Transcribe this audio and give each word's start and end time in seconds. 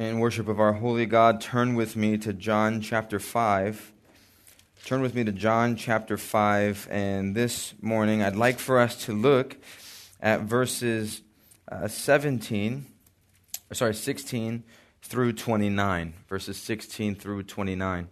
in 0.00 0.18
worship 0.18 0.48
of 0.48 0.58
our 0.58 0.72
holy 0.72 1.04
God, 1.04 1.42
turn 1.42 1.74
with 1.74 1.94
me 1.94 2.16
to 2.16 2.32
John 2.32 2.80
chapter 2.80 3.20
5. 3.20 3.92
Turn 4.86 5.02
with 5.02 5.14
me 5.14 5.24
to 5.24 5.30
John 5.30 5.76
chapter 5.76 6.16
5. 6.16 6.88
And 6.90 7.34
this 7.34 7.74
morning, 7.82 8.22
I'd 8.22 8.34
like 8.34 8.58
for 8.58 8.78
us 8.78 9.04
to 9.04 9.12
look 9.12 9.58
at 10.18 10.40
verses 10.40 11.20
uh, 11.70 11.86
17, 11.86 12.86
sorry, 13.72 13.92
16 13.92 14.64
through 15.02 15.34
29. 15.34 16.14
Verses 16.30 16.56
16 16.56 17.16
through 17.16 17.42
29. 17.42 18.08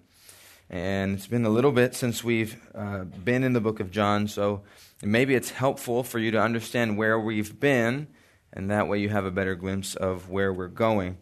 And 0.68 1.14
it's 1.14 1.26
been 1.26 1.46
a 1.46 1.50
little 1.50 1.72
bit 1.72 1.94
since 1.94 2.22
we've 2.22 2.60
uh, 2.74 3.04
been 3.04 3.42
in 3.42 3.54
the 3.54 3.62
book 3.62 3.80
of 3.80 3.90
John, 3.90 4.28
so 4.28 4.60
maybe 5.02 5.34
it's 5.34 5.52
helpful 5.52 6.02
for 6.02 6.18
you 6.18 6.32
to 6.32 6.38
understand 6.38 6.98
where 6.98 7.18
we've 7.18 7.58
been, 7.58 8.08
and 8.52 8.70
that 8.70 8.88
way 8.88 8.98
you 8.98 9.08
have 9.08 9.24
a 9.24 9.30
better 9.30 9.54
glimpse 9.54 9.96
of 9.96 10.28
where 10.28 10.52
we're 10.52 10.68
going. 10.68 11.16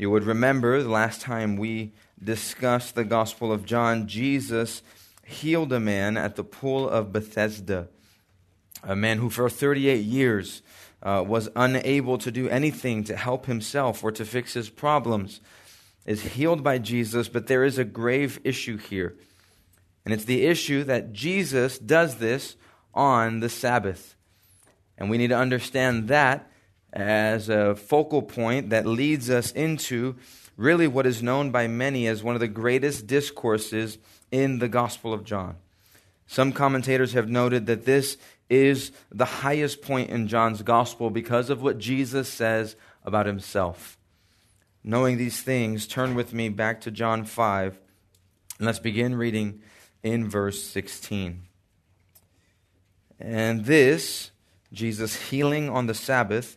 You 0.00 0.08
would 0.08 0.24
remember 0.24 0.82
the 0.82 0.88
last 0.88 1.20
time 1.20 1.58
we 1.58 1.92
discussed 2.24 2.94
the 2.94 3.04
Gospel 3.04 3.52
of 3.52 3.66
John, 3.66 4.08
Jesus 4.08 4.80
healed 5.26 5.74
a 5.74 5.78
man 5.78 6.16
at 6.16 6.36
the 6.36 6.42
pool 6.42 6.88
of 6.88 7.12
Bethesda, 7.12 7.86
a 8.82 8.96
man 8.96 9.18
who 9.18 9.28
for 9.28 9.50
38 9.50 10.02
years 10.02 10.62
uh, 11.02 11.22
was 11.26 11.50
unable 11.54 12.16
to 12.16 12.30
do 12.30 12.48
anything 12.48 13.04
to 13.04 13.14
help 13.14 13.44
himself 13.44 14.02
or 14.02 14.10
to 14.12 14.24
fix 14.24 14.54
his 14.54 14.70
problems, 14.70 15.42
is 16.06 16.22
healed 16.22 16.64
by 16.64 16.78
Jesus, 16.78 17.28
but 17.28 17.46
there 17.46 17.62
is 17.62 17.76
a 17.76 17.84
grave 17.84 18.40
issue 18.42 18.78
here. 18.78 19.16
And 20.06 20.14
it's 20.14 20.24
the 20.24 20.46
issue 20.46 20.82
that 20.84 21.12
Jesus 21.12 21.78
does 21.78 22.14
this 22.16 22.56
on 22.94 23.40
the 23.40 23.50
Sabbath. 23.50 24.16
And 24.96 25.10
we 25.10 25.18
need 25.18 25.28
to 25.28 25.36
understand 25.36 26.08
that 26.08 26.49
as 26.92 27.48
a 27.48 27.74
focal 27.74 28.22
point 28.22 28.70
that 28.70 28.86
leads 28.86 29.30
us 29.30 29.52
into 29.52 30.16
really 30.56 30.86
what 30.86 31.06
is 31.06 31.22
known 31.22 31.50
by 31.50 31.66
many 31.66 32.06
as 32.06 32.22
one 32.22 32.34
of 32.34 32.40
the 32.40 32.48
greatest 32.48 33.06
discourses 33.06 33.98
in 34.30 34.58
the 34.58 34.68
Gospel 34.68 35.12
of 35.12 35.24
John. 35.24 35.56
Some 36.26 36.52
commentators 36.52 37.12
have 37.14 37.28
noted 37.28 37.66
that 37.66 37.86
this 37.86 38.16
is 38.48 38.92
the 39.10 39.24
highest 39.24 39.82
point 39.82 40.10
in 40.10 40.28
John's 40.28 40.62
Gospel 40.62 41.10
because 41.10 41.50
of 41.50 41.62
what 41.62 41.78
Jesus 41.78 42.28
says 42.28 42.76
about 43.04 43.26
himself. 43.26 43.96
Knowing 44.82 45.16
these 45.16 45.40
things, 45.42 45.86
turn 45.86 46.14
with 46.14 46.32
me 46.32 46.48
back 46.48 46.80
to 46.82 46.90
John 46.90 47.24
5, 47.24 47.78
and 48.58 48.66
let's 48.66 48.78
begin 48.78 49.14
reading 49.14 49.60
in 50.02 50.28
verse 50.28 50.62
16. 50.62 51.42
And 53.18 53.64
this, 53.64 54.30
Jesus 54.72 55.28
healing 55.30 55.68
on 55.68 55.86
the 55.86 55.94
Sabbath, 55.94 56.56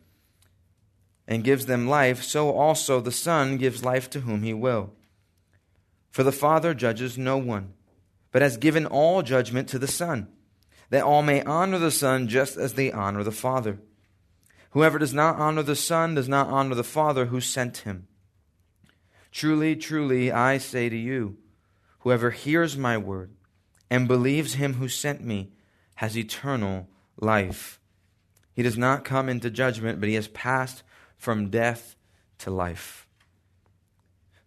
and 1.27 1.43
gives 1.43 1.65
them 1.65 1.87
life, 1.87 2.23
so 2.23 2.51
also 2.51 2.99
the 2.99 3.11
Son 3.11 3.57
gives 3.57 3.85
life 3.85 4.09
to 4.09 4.21
whom 4.21 4.43
he 4.43 4.53
will. 4.53 4.91
For 6.09 6.23
the 6.23 6.31
Father 6.31 6.73
judges 6.73 7.17
no 7.17 7.37
one, 7.37 7.73
but 8.31 8.41
has 8.41 8.57
given 8.57 8.85
all 8.85 9.21
judgment 9.21 9.69
to 9.69 9.79
the 9.79 9.87
Son, 9.87 10.27
that 10.89 11.03
all 11.03 11.21
may 11.21 11.41
honor 11.43 11.79
the 11.79 11.91
Son 11.91 12.27
just 12.27 12.57
as 12.57 12.73
they 12.73 12.91
honor 12.91 13.23
the 13.23 13.31
Father. 13.31 13.79
Whoever 14.71 14.99
does 14.99 15.13
not 15.13 15.37
honor 15.37 15.63
the 15.63 15.75
Son 15.75 16.15
does 16.15 16.27
not 16.27 16.47
honor 16.47 16.75
the 16.75 16.83
Father 16.83 17.27
who 17.27 17.41
sent 17.41 17.77
him. 17.79 18.07
Truly, 19.31 19.75
truly, 19.75 20.31
I 20.31 20.57
say 20.57 20.89
to 20.89 20.97
you, 20.97 21.37
whoever 21.99 22.31
hears 22.31 22.77
my 22.77 22.97
word 22.97 23.31
and 23.89 24.07
believes 24.07 24.55
him 24.55 24.75
who 24.75 24.87
sent 24.87 25.23
me 25.23 25.51
has 25.95 26.17
eternal 26.17 26.89
life. 27.17 27.79
He 28.53 28.63
does 28.63 28.77
not 28.77 29.05
come 29.05 29.29
into 29.29 29.49
judgment, 29.49 29.99
but 29.99 30.09
he 30.09 30.15
has 30.15 30.27
passed 30.29 30.83
from 31.21 31.51
death 31.51 31.95
to 32.39 32.49
life. 32.49 33.07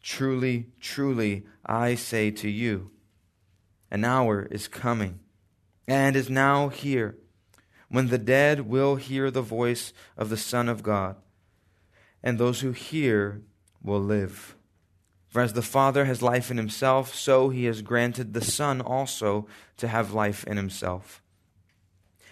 Truly, 0.02 0.66
truly, 0.80 1.44
I 1.64 1.94
say 1.94 2.32
to 2.32 2.50
you, 2.50 2.90
an 3.92 4.04
hour 4.04 4.48
is 4.50 4.66
coming 4.66 5.20
and 5.86 6.16
is 6.16 6.28
now 6.28 6.70
here 6.70 7.16
when 7.88 8.08
the 8.08 8.18
dead 8.18 8.62
will 8.62 8.96
hear 8.96 9.30
the 9.30 9.40
voice 9.40 9.92
of 10.16 10.30
the 10.30 10.36
Son 10.36 10.68
of 10.68 10.82
God, 10.82 11.14
and 12.24 12.40
those 12.40 12.58
who 12.58 12.72
hear 12.72 13.42
will 13.80 14.00
live. 14.00 14.56
For 15.28 15.42
as 15.42 15.52
the 15.52 15.62
Father 15.62 16.06
has 16.06 16.22
life 16.22 16.50
in 16.50 16.56
himself, 16.56 17.14
so 17.14 17.50
he 17.50 17.66
has 17.66 17.82
granted 17.82 18.34
the 18.34 18.44
Son 18.44 18.80
also 18.80 19.46
to 19.76 19.86
have 19.86 20.12
life 20.12 20.42
in 20.42 20.56
himself 20.56 21.22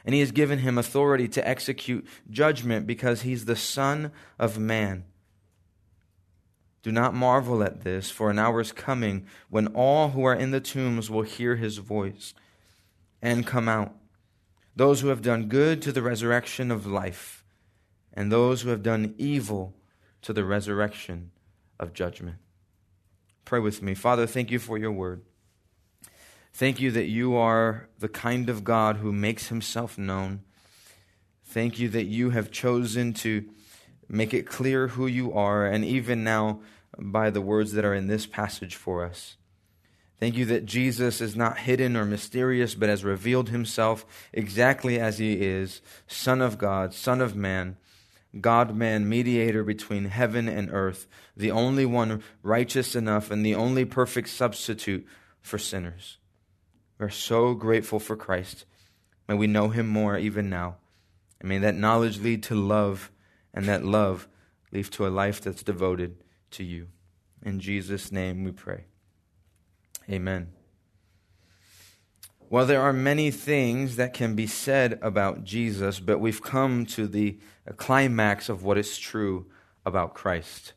and 0.04 0.14
he 0.14 0.20
has 0.20 0.32
given 0.32 0.60
him 0.60 0.78
authority 0.78 1.28
to 1.28 1.48
execute 1.48 2.06
judgment 2.30 2.86
because 2.86 3.22
he's 3.22 3.44
the 3.44 3.56
Son 3.56 4.12
of 4.38 4.58
Man. 4.58 5.04
Do 6.82 6.90
not 6.90 7.14
marvel 7.14 7.62
at 7.62 7.82
this, 7.82 8.10
for 8.10 8.28
an 8.28 8.38
hour 8.38 8.60
is 8.60 8.72
coming 8.72 9.26
when 9.48 9.68
all 9.68 10.10
who 10.10 10.24
are 10.24 10.34
in 10.34 10.50
the 10.50 10.60
tombs 10.60 11.08
will 11.08 11.22
hear 11.22 11.56
his 11.56 11.78
voice 11.78 12.34
and 13.20 13.46
come 13.46 13.68
out. 13.68 13.94
Those 14.74 15.00
who 15.00 15.08
have 15.08 15.22
done 15.22 15.48
good 15.48 15.80
to 15.82 15.92
the 15.92 16.02
resurrection 16.02 16.70
of 16.70 16.86
life, 16.86 17.44
and 18.12 18.32
those 18.32 18.62
who 18.62 18.70
have 18.70 18.82
done 18.82 19.14
evil 19.16 19.74
to 20.22 20.32
the 20.32 20.44
resurrection 20.44 21.30
of 21.78 21.92
judgment. 21.92 22.38
Pray 23.44 23.60
with 23.60 23.82
me. 23.82 23.94
Father, 23.94 24.26
thank 24.26 24.50
you 24.50 24.58
for 24.58 24.78
your 24.78 24.92
word. 24.92 25.22
Thank 26.54 26.80
you 26.80 26.90
that 26.90 27.06
you 27.06 27.34
are 27.34 27.88
the 27.98 28.08
kind 28.08 28.50
of 28.50 28.62
God 28.62 28.98
who 28.98 29.12
makes 29.12 29.48
himself 29.48 29.96
known. 29.96 30.42
Thank 31.44 31.78
you 31.78 31.88
that 31.90 32.04
you 32.04 32.30
have 32.30 32.50
chosen 32.50 33.14
to 33.14 33.44
make 34.08 34.34
it 34.34 34.46
clear 34.46 34.88
who 34.88 35.06
you 35.06 35.32
are, 35.32 35.64
and 35.64 35.84
even 35.84 36.22
now 36.22 36.60
by 36.98 37.30
the 37.30 37.40
words 37.40 37.72
that 37.72 37.84
are 37.84 37.94
in 37.94 38.06
this 38.06 38.26
passage 38.26 38.76
for 38.76 39.04
us. 39.04 39.36
Thank 40.20 40.36
you 40.36 40.44
that 40.46 40.66
Jesus 40.66 41.20
is 41.20 41.34
not 41.34 41.58
hidden 41.58 41.96
or 41.96 42.04
mysterious, 42.04 42.74
but 42.74 42.88
has 42.88 43.02
revealed 43.02 43.48
himself 43.48 44.04
exactly 44.32 45.00
as 45.00 45.18
he 45.18 45.32
is 45.32 45.80
Son 46.06 46.40
of 46.40 46.58
God, 46.58 46.94
Son 46.94 47.20
of 47.20 47.34
Man, 47.34 47.76
God 48.40 48.76
man, 48.76 49.08
mediator 49.08 49.64
between 49.64 50.04
heaven 50.04 50.48
and 50.48 50.70
earth, 50.70 51.06
the 51.36 51.50
only 51.50 51.84
one 51.84 52.22
righteous 52.42 52.94
enough 52.94 53.30
and 53.30 53.44
the 53.44 53.54
only 53.54 53.84
perfect 53.84 54.28
substitute 54.28 55.06
for 55.40 55.58
sinners. 55.58 56.18
We're 57.02 57.10
so 57.10 57.54
grateful 57.54 57.98
for 57.98 58.14
Christ. 58.14 58.64
May 59.26 59.34
we 59.34 59.48
know 59.48 59.70
him 59.70 59.88
more 59.88 60.16
even 60.16 60.48
now. 60.48 60.76
And 61.40 61.48
may 61.48 61.58
that 61.58 61.74
knowledge 61.74 62.20
lead 62.20 62.44
to 62.44 62.54
love, 62.54 63.10
and 63.52 63.68
that 63.68 63.84
love 63.84 64.28
lead 64.70 64.84
to 64.92 65.08
a 65.08 65.10
life 65.10 65.40
that's 65.40 65.64
devoted 65.64 66.22
to 66.52 66.62
you. 66.62 66.86
In 67.44 67.58
Jesus' 67.58 68.12
name 68.12 68.44
we 68.44 68.52
pray. 68.52 68.84
Amen. 70.08 70.52
Well, 72.48 72.66
there 72.66 72.82
are 72.82 72.92
many 72.92 73.32
things 73.32 73.96
that 73.96 74.14
can 74.14 74.36
be 74.36 74.46
said 74.46 75.00
about 75.02 75.42
Jesus, 75.42 75.98
but 75.98 76.20
we've 76.20 76.40
come 76.40 76.86
to 76.86 77.08
the 77.08 77.36
climax 77.78 78.48
of 78.48 78.62
what 78.62 78.78
is 78.78 78.96
true 78.96 79.46
about 79.84 80.14
Christ. 80.14 80.74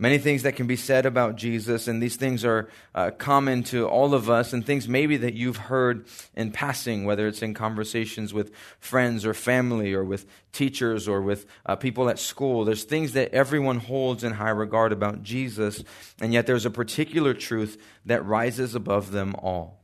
Many 0.00 0.18
things 0.18 0.44
that 0.44 0.54
can 0.54 0.68
be 0.68 0.76
said 0.76 1.06
about 1.06 1.34
Jesus, 1.34 1.88
and 1.88 2.00
these 2.00 2.14
things 2.14 2.44
are 2.44 2.68
uh, 2.94 3.10
common 3.10 3.64
to 3.64 3.88
all 3.88 4.14
of 4.14 4.30
us, 4.30 4.52
and 4.52 4.64
things 4.64 4.88
maybe 4.88 5.16
that 5.16 5.34
you've 5.34 5.56
heard 5.56 6.06
in 6.36 6.52
passing, 6.52 7.04
whether 7.04 7.26
it's 7.26 7.42
in 7.42 7.52
conversations 7.52 8.32
with 8.32 8.54
friends 8.78 9.26
or 9.26 9.34
family, 9.34 9.92
or 9.92 10.04
with 10.04 10.24
teachers, 10.52 11.08
or 11.08 11.20
with 11.20 11.46
uh, 11.66 11.74
people 11.74 12.08
at 12.08 12.20
school. 12.20 12.64
There's 12.64 12.84
things 12.84 13.12
that 13.14 13.34
everyone 13.34 13.78
holds 13.78 14.22
in 14.22 14.34
high 14.34 14.50
regard 14.50 14.92
about 14.92 15.24
Jesus, 15.24 15.82
and 16.20 16.32
yet 16.32 16.46
there's 16.46 16.66
a 16.66 16.70
particular 16.70 17.34
truth 17.34 17.76
that 18.06 18.24
rises 18.24 18.76
above 18.76 19.10
them 19.10 19.34
all. 19.34 19.80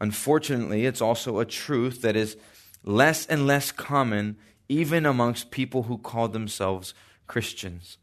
Unfortunately, 0.00 0.84
it's 0.84 1.00
also 1.00 1.38
a 1.38 1.44
truth 1.44 2.02
that 2.02 2.16
is 2.16 2.36
less 2.82 3.24
and 3.26 3.46
less 3.46 3.70
common 3.70 4.36
even 4.68 5.06
amongst 5.06 5.52
people 5.52 5.84
who 5.84 5.96
call 5.96 6.26
themselves 6.26 6.92
Christians. 7.28 7.98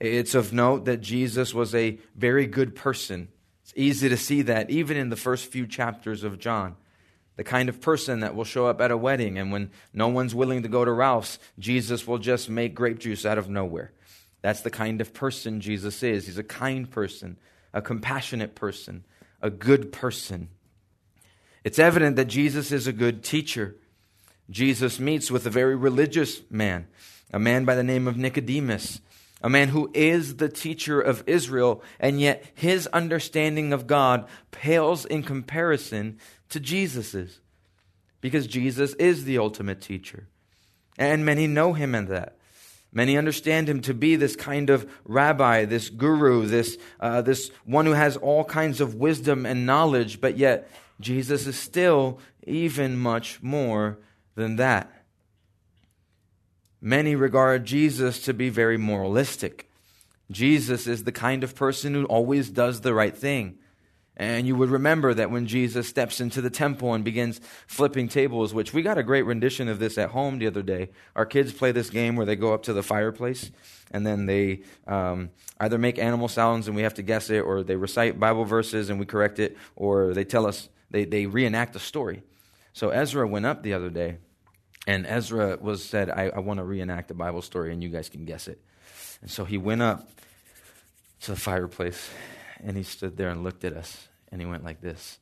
It's 0.00 0.34
of 0.34 0.52
note 0.52 0.84
that 0.84 1.00
Jesus 1.00 1.52
was 1.52 1.74
a 1.74 1.98
very 2.14 2.46
good 2.46 2.76
person. 2.76 3.28
It's 3.62 3.72
easy 3.74 4.08
to 4.08 4.16
see 4.16 4.42
that 4.42 4.70
even 4.70 4.96
in 4.96 5.10
the 5.10 5.16
first 5.16 5.50
few 5.50 5.66
chapters 5.66 6.24
of 6.24 6.38
John. 6.38 6.76
The 7.36 7.44
kind 7.44 7.68
of 7.68 7.80
person 7.80 8.20
that 8.20 8.34
will 8.34 8.44
show 8.44 8.66
up 8.66 8.80
at 8.80 8.90
a 8.90 8.96
wedding, 8.96 9.38
and 9.38 9.52
when 9.52 9.70
no 9.92 10.08
one's 10.08 10.34
willing 10.34 10.62
to 10.62 10.68
go 10.68 10.84
to 10.84 10.90
Ralph's, 10.90 11.38
Jesus 11.58 12.04
will 12.06 12.18
just 12.18 12.48
make 12.48 12.74
grape 12.74 12.98
juice 12.98 13.24
out 13.24 13.38
of 13.38 13.48
nowhere. 13.48 13.92
That's 14.42 14.62
the 14.62 14.70
kind 14.70 15.00
of 15.00 15.14
person 15.14 15.60
Jesus 15.60 16.02
is. 16.02 16.26
He's 16.26 16.38
a 16.38 16.44
kind 16.44 16.90
person, 16.90 17.38
a 17.72 17.80
compassionate 17.80 18.56
person, 18.56 19.04
a 19.40 19.50
good 19.50 19.92
person. 19.92 20.48
It's 21.62 21.78
evident 21.78 22.16
that 22.16 22.24
Jesus 22.24 22.72
is 22.72 22.86
a 22.86 22.92
good 22.92 23.22
teacher. 23.22 23.76
Jesus 24.50 24.98
meets 24.98 25.30
with 25.30 25.46
a 25.46 25.50
very 25.50 25.76
religious 25.76 26.40
man, 26.50 26.88
a 27.32 27.38
man 27.38 27.64
by 27.64 27.74
the 27.74 27.84
name 27.84 28.08
of 28.08 28.16
Nicodemus 28.16 29.00
a 29.42 29.48
man 29.48 29.68
who 29.68 29.90
is 29.94 30.36
the 30.36 30.48
teacher 30.48 31.00
of 31.00 31.22
Israel, 31.26 31.82
and 32.00 32.20
yet 32.20 32.44
his 32.54 32.86
understanding 32.88 33.72
of 33.72 33.86
God 33.86 34.28
pales 34.50 35.04
in 35.04 35.22
comparison 35.22 36.18
to 36.48 36.60
Jesus's, 36.60 37.40
because 38.20 38.46
Jesus 38.46 38.94
is 38.94 39.24
the 39.24 39.38
ultimate 39.38 39.80
teacher. 39.80 40.28
And 40.98 41.24
many 41.24 41.46
know 41.46 41.72
him 41.72 41.94
in 41.94 42.06
that. 42.06 42.36
Many 42.92 43.18
understand 43.18 43.68
him 43.68 43.80
to 43.82 43.94
be 43.94 44.16
this 44.16 44.34
kind 44.34 44.70
of 44.70 44.90
rabbi, 45.04 45.66
this 45.66 45.90
guru, 45.90 46.46
this, 46.46 46.78
uh, 46.98 47.20
this 47.20 47.50
one 47.64 47.86
who 47.86 47.92
has 47.92 48.16
all 48.16 48.44
kinds 48.44 48.80
of 48.80 48.94
wisdom 48.94 49.44
and 49.44 49.66
knowledge, 49.66 50.20
but 50.20 50.38
yet 50.38 50.70
Jesus 50.98 51.46
is 51.46 51.58
still 51.58 52.18
even 52.46 52.96
much 52.96 53.42
more 53.42 53.98
than 54.34 54.56
that. 54.56 54.90
Many 56.80 57.16
regard 57.16 57.64
Jesus 57.64 58.20
to 58.24 58.32
be 58.32 58.50
very 58.50 58.76
moralistic. 58.76 59.68
Jesus 60.30 60.86
is 60.86 61.04
the 61.04 61.12
kind 61.12 61.42
of 61.42 61.54
person 61.54 61.94
who 61.94 62.04
always 62.04 62.50
does 62.50 62.80
the 62.80 62.94
right 62.94 63.16
thing. 63.16 63.58
And 64.16 64.46
you 64.46 64.56
would 64.56 64.70
remember 64.70 65.14
that 65.14 65.30
when 65.30 65.46
Jesus 65.46 65.88
steps 65.88 66.20
into 66.20 66.40
the 66.40 66.50
temple 66.50 66.92
and 66.92 67.04
begins 67.04 67.40
flipping 67.68 68.08
tables, 68.08 68.52
which 68.52 68.72
we 68.74 68.82
got 68.82 68.98
a 68.98 69.02
great 69.04 69.22
rendition 69.22 69.68
of 69.68 69.78
this 69.78 69.96
at 69.96 70.10
home 70.10 70.38
the 70.38 70.48
other 70.48 70.62
day. 70.62 70.90
Our 71.14 71.24
kids 71.24 71.52
play 71.52 71.70
this 71.70 71.88
game 71.88 72.16
where 72.16 72.26
they 72.26 72.34
go 72.34 72.52
up 72.52 72.64
to 72.64 72.72
the 72.72 72.82
fireplace 72.82 73.52
and 73.92 74.04
then 74.04 74.26
they 74.26 74.62
um, 74.88 75.30
either 75.60 75.78
make 75.78 75.98
animal 75.98 76.28
sounds 76.28 76.66
and 76.66 76.76
we 76.76 76.82
have 76.82 76.94
to 76.94 77.02
guess 77.02 77.30
it, 77.30 77.40
or 77.40 77.62
they 77.62 77.76
recite 77.76 78.20
Bible 78.20 78.44
verses 78.44 78.90
and 78.90 78.98
we 78.98 79.06
correct 79.06 79.38
it, 79.38 79.56
or 79.76 80.12
they 80.12 80.24
tell 80.24 80.46
us, 80.46 80.68
they, 80.90 81.04
they 81.04 81.26
reenact 81.26 81.74
a 81.76 81.80
story. 81.80 82.22
So 82.72 82.90
Ezra 82.90 83.26
went 83.26 83.46
up 83.46 83.62
the 83.62 83.72
other 83.72 83.88
day 83.88 84.18
and 84.88 85.06
Ezra 85.06 85.58
was 85.60 85.84
said, 85.84 86.08
I, 86.08 86.30
I 86.34 86.38
want 86.38 86.60
to 86.60 86.64
reenact 86.64 87.10
a 87.10 87.14
Bible 87.14 87.42
story 87.42 87.74
and 87.74 87.82
you 87.82 87.90
guys 87.90 88.08
can 88.08 88.24
guess 88.24 88.48
it. 88.48 88.58
And 89.20 89.30
so 89.30 89.44
he 89.44 89.58
went 89.58 89.82
up 89.82 90.08
to 91.20 91.32
the 91.32 91.36
fireplace 91.36 92.08
and 92.64 92.74
he 92.74 92.82
stood 92.82 93.14
there 93.14 93.28
and 93.28 93.44
looked 93.44 93.64
at 93.64 93.74
us 93.74 94.08
and 94.32 94.40
he 94.40 94.46
went 94.46 94.64
like 94.64 94.80
this. 94.80 95.18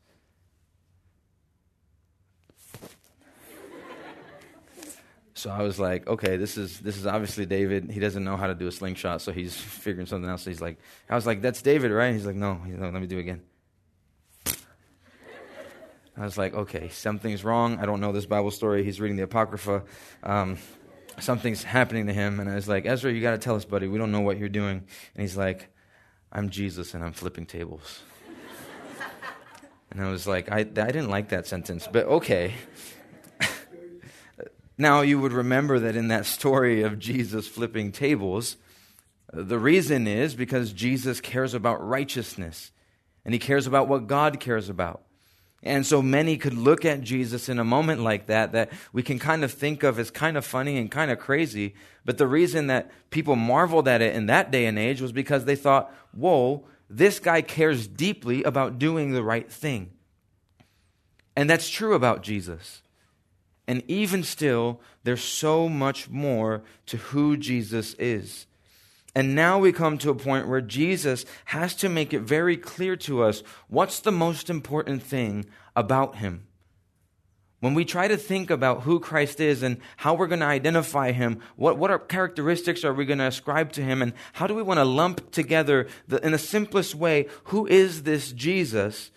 So 5.35 5.51
I 5.51 5.63
was 5.63 5.81
like, 5.81 6.07
okay, 6.07 6.37
this 6.37 6.57
is 6.57 6.79
this 6.79 6.97
is 6.97 7.05
obviously 7.05 7.45
David. 7.45 7.91
He 7.91 7.99
doesn't 7.99 8.23
know 8.23 8.37
how 8.37 8.47
to 8.47 8.55
do 8.55 8.69
a 8.69 8.73
slingshot, 8.73 9.21
so 9.21 9.33
he's 9.33 9.55
figuring 9.55 10.07
something 10.07 10.31
else. 10.31 10.43
So 10.43 10.51
he's 10.51 10.63
like, 10.63 10.79
I 11.11 11.17
was 11.17 11.27
like, 11.27 11.43
that's 11.43 11.61
David, 11.61 11.91
right? 11.91 12.15
He's 12.15 12.25
like, 12.25 12.37
no. 12.37 12.55
He's 12.65 12.77
like, 12.77 12.93
let 12.93 13.03
me 13.03 13.09
do 13.09 13.19
it 13.19 13.23
again. 13.23 13.43
I 16.17 16.25
was 16.25 16.39
like, 16.39 16.55
okay, 16.55 16.89
something's 16.89 17.45
wrong. 17.45 17.79
I 17.79 17.85
don't 17.85 18.01
know 18.01 18.13
this 18.13 18.25
Bible 18.25 18.51
story. 18.51 18.83
He's 18.85 19.01
reading 19.01 19.17
the 19.17 19.25
Apocrypha. 19.25 19.83
Um, 20.23 20.57
something's 21.21 21.63
happening 21.63 22.07
to 22.07 22.13
him. 22.13 22.41
And 22.41 22.49
I 22.49 22.55
was 22.55 22.69
like, 22.69 22.87
Ezra, 22.87 23.13
you 23.13 23.21
got 23.21 23.33
to 23.33 23.39
tell 23.39 23.55
us, 23.55 23.67
buddy. 23.67 23.87
We 23.87 23.99
don't 23.99 24.13
know 24.13 24.21
what 24.21 24.39
you're 24.39 24.49
doing. 24.49 24.79
And 25.15 25.23
he's 25.23 25.37
like, 25.37 25.69
I'm 26.33 26.49
Jesus 26.49 26.95
and 26.95 27.05
I'm 27.05 27.13
flipping 27.13 27.45
tables. 27.45 28.03
and 29.91 30.03
I 30.03 30.11
was 30.11 30.27
like, 30.27 30.51
I, 30.51 30.61
I 30.61 30.63
didn't 30.65 31.11
like 31.11 31.31
that 31.31 31.47
sentence, 31.47 31.87
but 31.91 32.07
okay. 32.07 32.55
now, 34.79 35.03
you 35.03 35.21
would 35.21 35.33
remember 35.33 35.79
that 35.81 35.97
in 35.97 36.09
that 36.09 36.25
story 36.25 36.83
of 36.83 36.99
Jesus 36.99 37.47
flipping 37.47 37.93
tables, 37.93 38.57
the 39.33 39.59
reason 39.59 40.07
is 40.07 40.35
because 40.35 40.73
Jesus 40.73 41.21
cares 41.21 41.53
about 41.53 41.87
righteousness 41.87 42.71
and 43.25 43.35
he 43.35 43.39
cares 43.39 43.67
about 43.67 43.89
what 43.89 44.07
God 44.07 44.41
cares 44.41 44.69
about. 44.69 45.03
And 45.63 45.85
so 45.85 46.01
many 46.01 46.37
could 46.37 46.55
look 46.55 46.85
at 46.85 47.01
Jesus 47.01 47.49
in 47.49 47.59
a 47.59 47.65
moment 47.65 48.01
like 48.01 48.27
that, 48.27 48.53
that 48.53 48.71
we 48.93 49.03
can 49.03 49.19
kind 49.19 49.43
of 49.43 49.51
think 49.51 49.83
of 49.83 49.99
as 49.99 50.11
kind 50.11 50.37
of 50.37 50.45
funny 50.45 50.77
and 50.77 50.91
kind 50.91 51.11
of 51.11 51.19
crazy. 51.19 51.75
But 52.05 52.19
the 52.19 52.29
reason 52.29 52.69
that 52.69 52.91
people 53.11 53.37
marveled 53.37 53.89
at 53.89 54.03
it 54.03 54.15
in 54.15 54.27
that 54.27 54.51
day 54.51 54.67
and 54.67 54.79
age 54.79 55.01
was 55.01 55.13
because 55.13 55.45
they 55.45 55.57
thought, 55.57 55.93
whoa, 56.13 56.65
this 56.89 57.19
guy 57.19 57.43
cares 57.43 57.89
deeply 57.89 58.45
about 58.45 58.79
doing 58.79 59.13
the 59.13 59.25
right 59.25 59.51
thing. 59.51 59.91
And 61.35 61.51
that's 61.51 61.69
true 61.69 61.95
about 61.95 62.23
Jesus. 62.23 62.83
And 63.67 63.83
even 63.89 64.23
still, 64.23 64.81
there's 65.03 65.25
so 65.25 65.69
much 65.69 66.09
more 66.09 66.63
to 66.87 66.97
who 66.97 67.37
Jesus 67.37 67.95
is. 67.95 68.47
And 69.17 69.35
now 69.35 69.59
we 69.59 69.73
come 69.73 69.97
to 69.99 70.11
a 70.11 70.15
point 70.15 70.47
where 70.47 70.61
Jesus 70.61 71.25
has 71.47 71.75
to 71.77 71.89
make 71.89 72.13
it 72.13 72.21
very 72.21 72.59
clear 72.59 72.97
to 72.97 73.23
us 73.23 73.43
what's 73.67 73.99
the 73.99 74.13
most 74.13 74.51
important 74.51 75.03
thing 75.03 75.47
about 75.75 76.17
him. 76.17 76.47
When 77.61 77.73
we 77.73 77.87
try 77.87 78.09
to 78.09 78.19
think 78.19 78.51
about 78.51 78.83
who 78.83 79.01
Christ 79.01 79.41
is 79.41 79.63
and 79.63 79.79
how 79.97 80.13
we're 80.13 80.27
going 80.27 80.41
to 80.41 80.47
identify 80.47 81.13
him, 81.13 81.41
what, 81.57 81.79
what 81.79 81.91
are 81.91 81.99
characteristics 81.99 82.85
are 82.85 82.93
we 82.93 83.07
going 83.07 83.19
to 83.19 83.25
ascribe 83.25 83.73
to 83.73 83.83
him, 83.83 84.03
and 84.03 84.13
how 84.35 84.47
do 84.47 84.55
we 84.55 84.63
want 84.63 84.81
to 84.81 84.85
lump 84.85 85.31
together, 85.31 85.87
the, 86.07 86.23
in 86.23 86.33
the 86.33 86.39
simplest 86.39 86.95
way, 86.95 87.27
who 87.45 87.67
is 87.67 88.03
this 88.03 88.33
Jesus? 88.33 89.11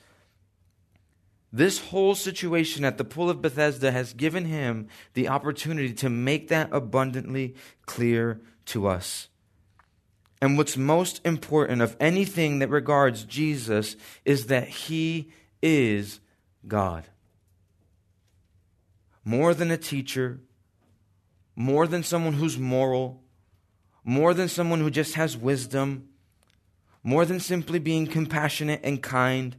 This 1.51 1.79
whole 1.87 2.15
situation 2.15 2.85
at 2.85 2.97
the 2.97 3.03
Pool 3.03 3.29
of 3.29 3.41
Bethesda 3.41 3.91
has 3.91 4.13
given 4.13 4.45
him 4.45 4.87
the 5.13 5.27
opportunity 5.27 5.91
to 5.95 6.09
make 6.09 6.47
that 6.47 6.69
abundantly 6.71 7.55
clear 7.85 8.39
to 8.67 8.87
us. 8.87 9.27
And 10.41 10.57
what's 10.57 10.77
most 10.77 11.19
important 11.25 11.81
of 11.81 11.97
anything 11.99 12.59
that 12.59 12.69
regards 12.69 13.25
Jesus 13.25 13.95
is 14.23 14.45
that 14.45 14.67
he 14.67 15.31
is 15.61 16.19
God. 16.67 17.05
More 19.25 19.53
than 19.53 19.69
a 19.69 19.77
teacher, 19.77 20.39
more 21.55 21.87
than 21.87 22.03
someone 22.03 22.33
who's 22.33 22.57
moral, 22.57 23.21
more 24.03 24.33
than 24.33 24.47
someone 24.47 24.79
who 24.79 24.89
just 24.89 25.15
has 25.15 25.35
wisdom, 25.35 26.07
more 27.03 27.25
than 27.25 27.39
simply 27.39 27.79
being 27.79 28.07
compassionate 28.07 28.79
and 28.83 29.03
kind, 29.03 29.57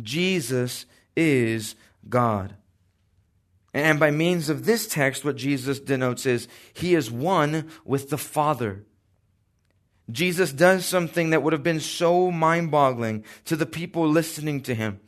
Jesus 0.00 0.86
is 1.14 1.74
God. 2.08 2.56
And 3.74 4.00
by 4.00 4.10
means 4.10 4.48
of 4.48 4.64
this 4.64 4.86
text, 4.86 5.24
what 5.24 5.36
Jesus 5.36 5.78
denotes 5.80 6.26
is 6.26 6.48
he 6.72 6.94
is 6.94 7.10
one 7.10 7.68
with 7.84 8.10
the 8.10 8.18
Father. 8.18 8.84
Jesus 10.10 10.52
does 10.52 10.84
something 10.84 11.30
that 11.30 11.42
would 11.42 11.52
have 11.52 11.62
been 11.62 11.80
so 11.80 12.30
mind 12.30 12.70
boggling 12.70 13.24
to 13.44 13.56
the 13.56 13.66
people 13.66 14.08
listening 14.08 14.60
to 14.62 14.74
him. 14.74 15.00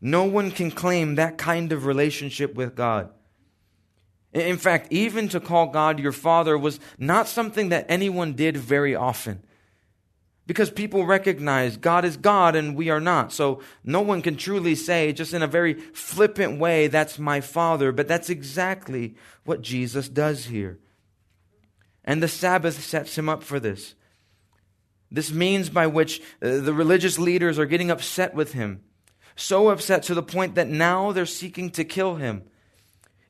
No 0.00 0.24
one 0.24 0.50
can 0.50 0.70
claim 0.70 1.14
that 1.14 1.38
kind 1.38 1.72
of 1.72 1.84
relationship 1.84 2.54
with 2.54 2.74
God. 2.74 3.10
In 4.32 4.58
fact, 4.58 4.88
even 4.92 5.28
to 5.30 5.40
call 5.40 5.68
God 5.68 5.98
your 5.98 6.12
Father 6.12 6.56
was 6.56 6.78
not 6.98 7.28
something 7.28 7.70
that 7.70 7.86
anyone 7.88 8.34
did 8.34 8.56
very 8.56 8.94
often. 8.94 9.42
Because 10.46 10.70
people 10.70 11.04
recognize 11.04 11.76
God 11.76 12.06
is 12.06 12.16
God 12.16 12.56
and 12.56 12.74
we 12.74 12.88
are 12.88 13.00
not. 13.00 13.32
So 13.32 13.60
no 13.84 14.00
one 14.00 14.22
can 14.22 14.36
truly 14.36 14.74
say, 14.74 15.12
just 15.12 15.34
in 15.34 15.42
a 15.42 15.46
very 15.46 15.74
flippant 15.74 16.58
way, 16.58 16.86
that's 16.86 17.18
my 17.18 17.40
Father. 17.42 17.92
But 17.92 18.08
that's 18.08 18.30
exactly 18.30 19.14
what 19.44 19.60
Jesus 19.60 20.08
does 20.08 20.46
here. 20.46 20.78
And 22.04 22.22
the 22.22 22.28
Sabbath 22.28 22.82
sets 22.82 23.18
him 23.18 23.28
up 23.28 23.42
for 23.42 23.60
this. 23.60 23.94
This 25.10 25.32
means 25.32 25.70
by 25.70 25.86
which 25.86 26.20
uh, 26.42 26.58
the 26.58 26.74
religious 26.74 27.18
leaders 27.18 27.58
are 27.58 27.66
getting 27.66 27.90
upset 27.90 28.34
with 28.34 28.52
him. 28.52 28.82
So 29.36 29.68
upset 29.68 30.02
to 30.04 30.14
the 30.14 30.22
point 30.22 30.56
that 30.56 30.68
now 30.68 31.12
they're 31.12 31.26
seeking 31.26 31.70
to 31.70 31.84
kill 31.84 32.16
him. 32.16 32.42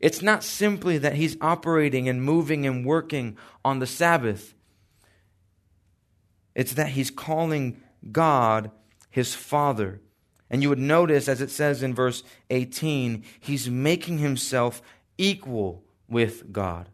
It's 0.00 0.22
not 0.22 0.44
simply 0.44 0.98
that 0.98 1.14
he's 1.14 1.36
operating 1.40 2.08
and 2.08 2.22
moving 2.22 2.66
and 2.66 2.84
working 2.84 3.36
on 3.64 3.78
the 3.78 3.86
Sabbath. 3.86 4.54
It's 6.54 6.74
that 6.74 6.90
he's 6.90 7.10
calling 7.10 7.80
God 8.10 8.70
his 9.10 9.34
Father. 9.34 10.00
And 10.50 10.62
you 10.62 10.68
would 10.68 10.78
notice, 10.78 11.28
as 11.28 11.40
it 11.40 11.50
says 11.50 11.82
in 11.82 11.94
verse 11.94 12.22
18, 12.50 13.24
he's 13.38 13.68
making 13.68 14.18
himself 14.18 14.80
equal 15.18 15.84
with 16.08 16.52
God. 16.52 16.88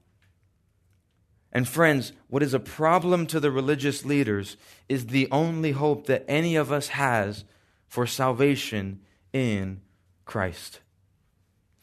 And 1.55 1.69
friends, 1.69 2.13
what 2.27 2.43
is 2.43 2.53
a 2.53 2.59
problem 2.59 3.27
to 3.29 3.39
the 3.39 3.53
religious 3.53 4.05
leaders 4.05 4.57
is 4.89 5.07
the 5.07 5.29
only 5.31 5.71
hope 5.71 6.07
that 6.07 6.25
any 6.27 6.57
of 6.57 6.73
us 6.73 6.89
has 6.89 7.45
for 7.87 8.09
salvation 8.09 9.01
in 9.33 9.81
Christ. 10.25 10.81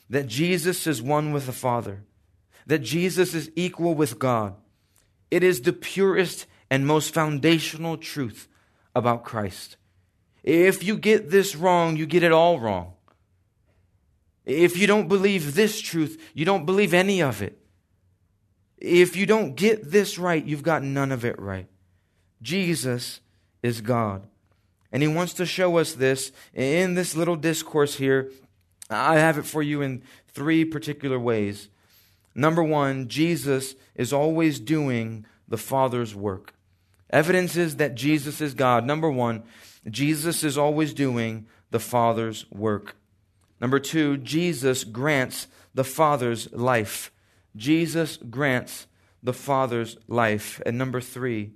That 0.09 0.27
Jesus 0.27 0.85
is 0.85 1.01
one 1.01 1.31
with 1.31 1.45
the 1.45 1.53
Father, 1.53 2.03
that 2.67 2.79
Jesus 2.79 3.33
is 3.33 3.49
equal 3.55 3.95
with 3.95 4.19
God. 4.19 4.55
It 5.31 5.41
is 5.41 5.61
the 5.61 5.71
purest 5.71 6.47
and 6.69 6.85
most 6.85 7.13
foundational 7.13 7.95
truth 7.95 8.49
about 8.93 9.23
Christ. 9.23 9.77
If 10.43 10.83
you 10.83 10.97
get 10.97 11.29
this 11.29 11.55
wrong, 11.55 11.95
you 11.95 12.05
get 12.05 12.23
it 12.23 12.33
all 12.33 12.59
wrong. 12.59 12.93
If 14.45 14.77
you 14.77 14.85
don't 14.85 15.07
believe 15.07 15.55
this 15.55 15.79
truth, 15.79 16.21
you 16.33 16.43
don't 16.43 16.65
believe 16.65 16.93
any 16.93 17.21
of 17.21 17.41
it. 17.41 17.60
If 18.81 19.15
you 19.15 19.27
don't 19.27 19.55
get 19.55 19.91
this 19.91 20.17
right, 20.17 20.43
you've 20.43 20.63
got 20.63 20.83
none 20.83 21.11
of 21.11 21.23
it 21.23 21.39
right. 21.39 21.67
Jesus 22.41 23.21
is 23.61 23.79
God. 23.79 24.27
And 24.91 25.03
he 25.03 25.07
wants 25.07 25.33
to 25.33 25.45
show 25.45 25.77
us 25.77 25.93
this 25.93 26.31
in 26.53 26.95
this 26.95 27.15
little 27.15 27.35
discourse 27.35 27.95
here. 27.95 28.31
I 28.89 29.19
have 29.19 29.37
it 29.37 29.45
for 29.45 29.61
you 29.61 29.81
in 29.81 30.01
three 30.29 30.65
particular 30.65 31.19
ways. 31.19 31.69
Number 32.33 32.63
one, 32.63 33.07
Jesus 33.07 33.75
is 33.95 34.11
always 34.11 34.59
doing 34.59 35.25
the 35.47 35.57
Father's 35.57 36.15
work. 36.15 36.53
Evidence 37.09 37.55
is 37.55 37.75
that 37.75 37.95
Jesus 37.95 38.41
is 38.41 38.53
God. 38.53 38.85
Number 38.85 39.11
one, 39.11 39.43
Jesus 39.89 40.43
is 40.43 40.57
always 40.57 40.93
doing 40.93 41.45
the 41.69 41.79
Father's 41.79 42.49
work. 42.51 42.95
Number 43.59 43.79
two, 43.79 44.17
Jesus 44.17 44.83
grants 44.83 45.47
the 45.73 45.83
Father's 45.83 46.51
life. 46.51 47.11
Jesus 47.55 48.17
grants 48.17 48.87
the 49.23 49.33
Father's 49.33 49.97
life. 50.07 50.61
And 50.65 50.77
number 50.77 51.01
three, 51.01 51.51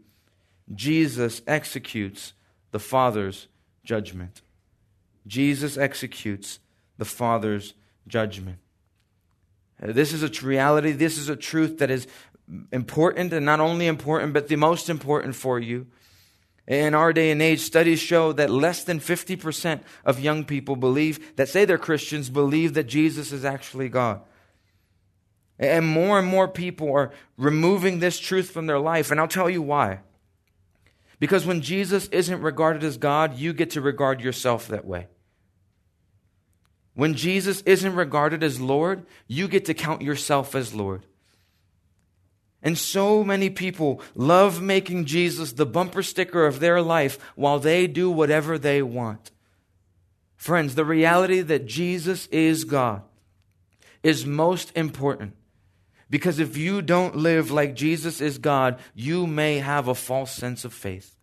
Jesus 0.74 1.42
executes 1.48 2.34
the 2.72 2.80
Father's 2.80 3.48
judgment. 3.84 4.42
Jesus 5.28 5.78
executes 5.78 6.60
the 6.98 7.06
Father's 7.06 7.74
judgment. 8.08 8.58
Uh, 9.82 9.92
this 9.92 10.14
is 10.14 10.24
a 10.24 10.46
reality. 10.46 10.92
This 10.92 11.18
is 11.18 11.30
a 11.30 11.36
truth 11.36 11.80
that 11.80 11.90
is 11.90 12.08
important, 12.72 13.34
and 13.34 13.46
not 13.46 13.60
only 13.60 13.88
important, 13.88 14.34
but 14.34 14.48
the 14.48 14.56
most 14.56 14.90
important 14.90 15.36
for 15.36 15.60
you. 15.60 15.88
In 16.68 16.96
our 16.96 17.14
day 17.14 17.30
and 17.30 17.42
age, 17.42 17.60
studies 17.60 18.00
show 18.00 18.34
that 18.34 18.50
less 18.50 18.84
than 18.84 19.00
50% 19.00 19.82
of 20.04 20.20
young 20.20 20.46
people 20.46 20.76
believe, 20.76 21.36
that 21.36 21.50
say 21.50 21.66
they're 21.66 21.78
Christians, 21.78 22.30
believe 22.30 22.74
that 22.74 22.86
Jesus 22.86 23.32
is 23.32 23.46
actually 23.46 23.90
God. 23.90 24.22
And 25.58 25.86
more 25.86 26.20
and 26.20 26.28
more 26.28 26.48
people 26.48 26.94
are 26.94 27.12
removing 27.38 28.00
this 28.00 28.20
truth 28.20 28.52
from 28.52 28.68
their 28.68 28.80
life. 28.80 29.12
And 29.12 29.20
I'll 29.20 29.28
tell 29.28 29.50
you 29.50 29.62
why. 29.62 30.00
Because 31.20 31.46
when 31.46 31.62
Jesus 31.62 32.08
isn't 32.08 32.42
regarded 32.42 32.84
as 32.84 32.98
God, 32.98 33.38
you 33.38 33.54
get 33.54 33.72
to 33.72 33.82
regard 33.82 34.22
yourself 34.22 34.68
that 34.68 34.86
way. 34.86 35.08
When 36.94 37.14
Jesus 37.14 37.62
isn't 37.62 37.96
regarded 37.96 38.44
as 38.44 38.60
Lord, 38.60 39.06
you 39.28 39.48
get 39.48 39.66
to 39.66 39.74
count 39.74 40.02
yourself 40.02 40.56
as 40.56 40.74
Lord. 40.74 41.06
And 42.62 42.78
so 42.78 43.24
many 43.24 43.50
people 43.50 44.02
love 44.16 44.62
making 44.62 45.06
Jesus 45.06 45.52
the 45.52 45.66
bumper 45.66 46.02
sticker 46.02 46.46
of 46.46 46.60
their 46.60 46.82
life 46.82 47.20
while 47.36 47.60
they 47.60 47.86
do 47.86 48.10
whatever 48.10 48.58
they 48.58 48.82
want. 48.82 49.32
Friends, 50.36 50.76
the 50.76 50.86
reality 50.86 51.42
that 51.42 51.66
Jesus 51.66 52.28
is 52.28 52.64
God 52.64 53.04
is 54.04 54.26
most 54.26 54.72
important. 54.76 55.34
Because 56.10 56.40
if 56.40 56.56
you 56.56 56.82
don't 56.82 57.16
live 57.16 57.52
like 57.52 57.76
Jesus 57.76 58.22
is 58.22 58.38
God, 58.38 58.80
you 58.94 59.26
may 59.26 59.60
have 59.60 59.88
a 59.88 59.96
false 59.96 60.32
sense 60.32 60.64
of 60.64 60.74
faith. 60.74 61.16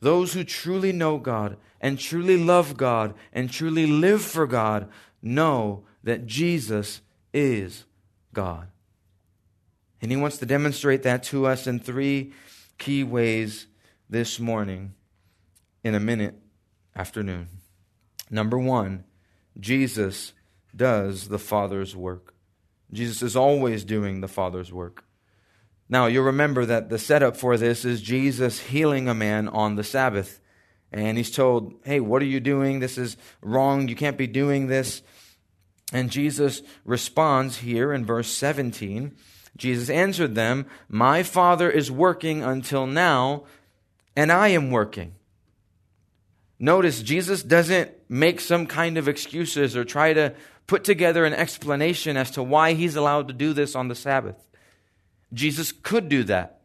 Those 0.00 0.32
who 0.32 0.44
truly 0.44 0.92
know 0.92 1.18
God 1.18 1.56
and 1.80 1.98
truly 1.98 2.36
love 2.36 2.76
God 2.76 3.14
and 3.32 3.50
truly 3.50 3.86
live 3.86 4.22
for 4.22 4.46
God 4.46 4.88
know 5.22 5.84
that 6.04 6.26
Jesus 6.26 7.00
is 7.32 7.84
God. 8.32 8.68
And 10.00 10.10
He 10.10 10.16
wants 10.16 10.38
to 10.38 10.46
demonstrate 10.46 11.02
that 11.02 11.24
to 11.24 11.46
us 11.46 11.66
in 11.66 11.80
three 11.80 12.32
key 12.78 13.02
ways 13.02 13.66
this 14.08 14.38
morning 14.38 14.94
in 15.82 15.94
a 15.94 16.00
minute 16.00 16.36
afternoon. 16.94 17.48
Number 18.30 18.58
one, 18.58 19.04
Jesus 19.58 20.32
does 20.76 21.28
the 21.28 21.38
Father's 21.38 21.96
work. 21.96 22.34
Jesus 22.92 23.22
is 23.22 23.36
always 23.36 23.84
doing 23.84 24.20
the 24.20 24.28
Father's 24.28 24.72
work. 24.72 25.04
Now, 25.88 26.06
you'll 26.06 26.24
remember 26.24 26.64
that 26.66 26.90
the 26.90 26.98
setup 26.98 27.36
for 27.36 27.56
this 27.56 27.84
is 27.84 28.02
Jesus 28.02 28.60
healing 28.60 29.08
a 29.08 29.14
man 29.14 29.48
on 29.48 29.76
the 29.76 29.84
Sabbath. 29.84 30.40
And 30.92 31.16
he's 31.16 31.30
told, 31.30 31.74
Hey, 31.84 32.00
what 32.00 32.22
are 32.22 32.26
you 32.26 32.40
doing? 32.40 32.80
This 32.80 32.98
is 32.98 33.16
wrong. 33.42 33.88
You 33.88 33.96
can't 33.96 34.18
be 34.18 34.26
doing 34.26 34.66
this. 34.66 35.02
And 35.92 36.10
Jesus 36.10 36.62
responds 36.84 37.58
here 37.58 37.92
in 37.92 38.04
verse 38.04 38.28
17. 38.28 39.14
Jesus 39.56 39.90
answered 39.90 40.34
them, 40.34 40.66
My 40.88 41.22
Father 41.22 41.70
is 41.70 41.90
working 41.90 42.42
until 42.42 42.86
now, 42.86 43.44
and 44.14 44.30
I 44.30 44.48
am 44.48 44.70
working. 44.70 45.14
Notice 46.58 47.02
Jesus 47.02 47.42
doesn't 47.42 47.90
make 48.08 48.40
some 48.40 48.66
kind 48.66 48.96
of 48.98 49.08
excuses 49.08 49.76
or 49.76 49.84
try 49.84 50.12
to 50.12 50.34
put 50.66 50.84
together 50.84 51.24
an 51.24 51.34
explanation 51.34 52.16
as 52.16 52.30
to 52.32 52.42
why 52.42 52.74
he's 52.74 52.96
allowed 52.96 53.28
to 53.28 53.34
do 53.34 53.52
this 53.52 53.74
on 53.74 53.88
the 53.88 53.94
Sabbath. 53.94 54.36
Jesus 55.32 55.72
could 55.72 56.08
do 56.08 56.24
that, 56.24 56.60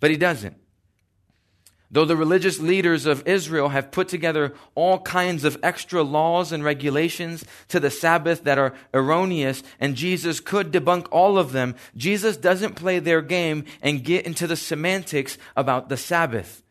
but 0.00 0.10
he 0.10 0.16
doesn't. 0.16 0.56
Though 1.92 2.04
the 2.04 2.16
religious 2.16 2.60
leaders 2.60 3.04
of 3.04 3.26
Israel 3.26 3.70
have 3.70 3.90
put 3.90 4.06
together 4.06 4.54
all 4.76 5.00
kinds 5.00 5.42
of 5.42 5.58
extra 5.60 6.04
laws 6.04 6.52
and 6.52 6.62
regulations 6.62 7.44
to 7.66 7.80
the 7.80 7.90
Sabbath 7.90 8.44
that 8.44 8.58
are 8.58 8.74
erroneous, 8.94 9.64
and 9.80 9.96
Jesus 9.96 10.38
could 10.38 10.70
debunk 10.70 11.08
all 11.10 11.36
of 11.36 11.50
them, 11.50 11.74
Jesus 11.96 12.36
doesn't 12.36 12.76
play 12.76 13.00
their 13.00 13.22
game 13.22 13.64
and 13.82 14.04
get 14.04 14.24
into 14.24 14.46
the 14.46 14.54
semantics 14.54 15.36
about 15.56 15.88
the 15.88 15.96
Sabbath. 15.96 16.62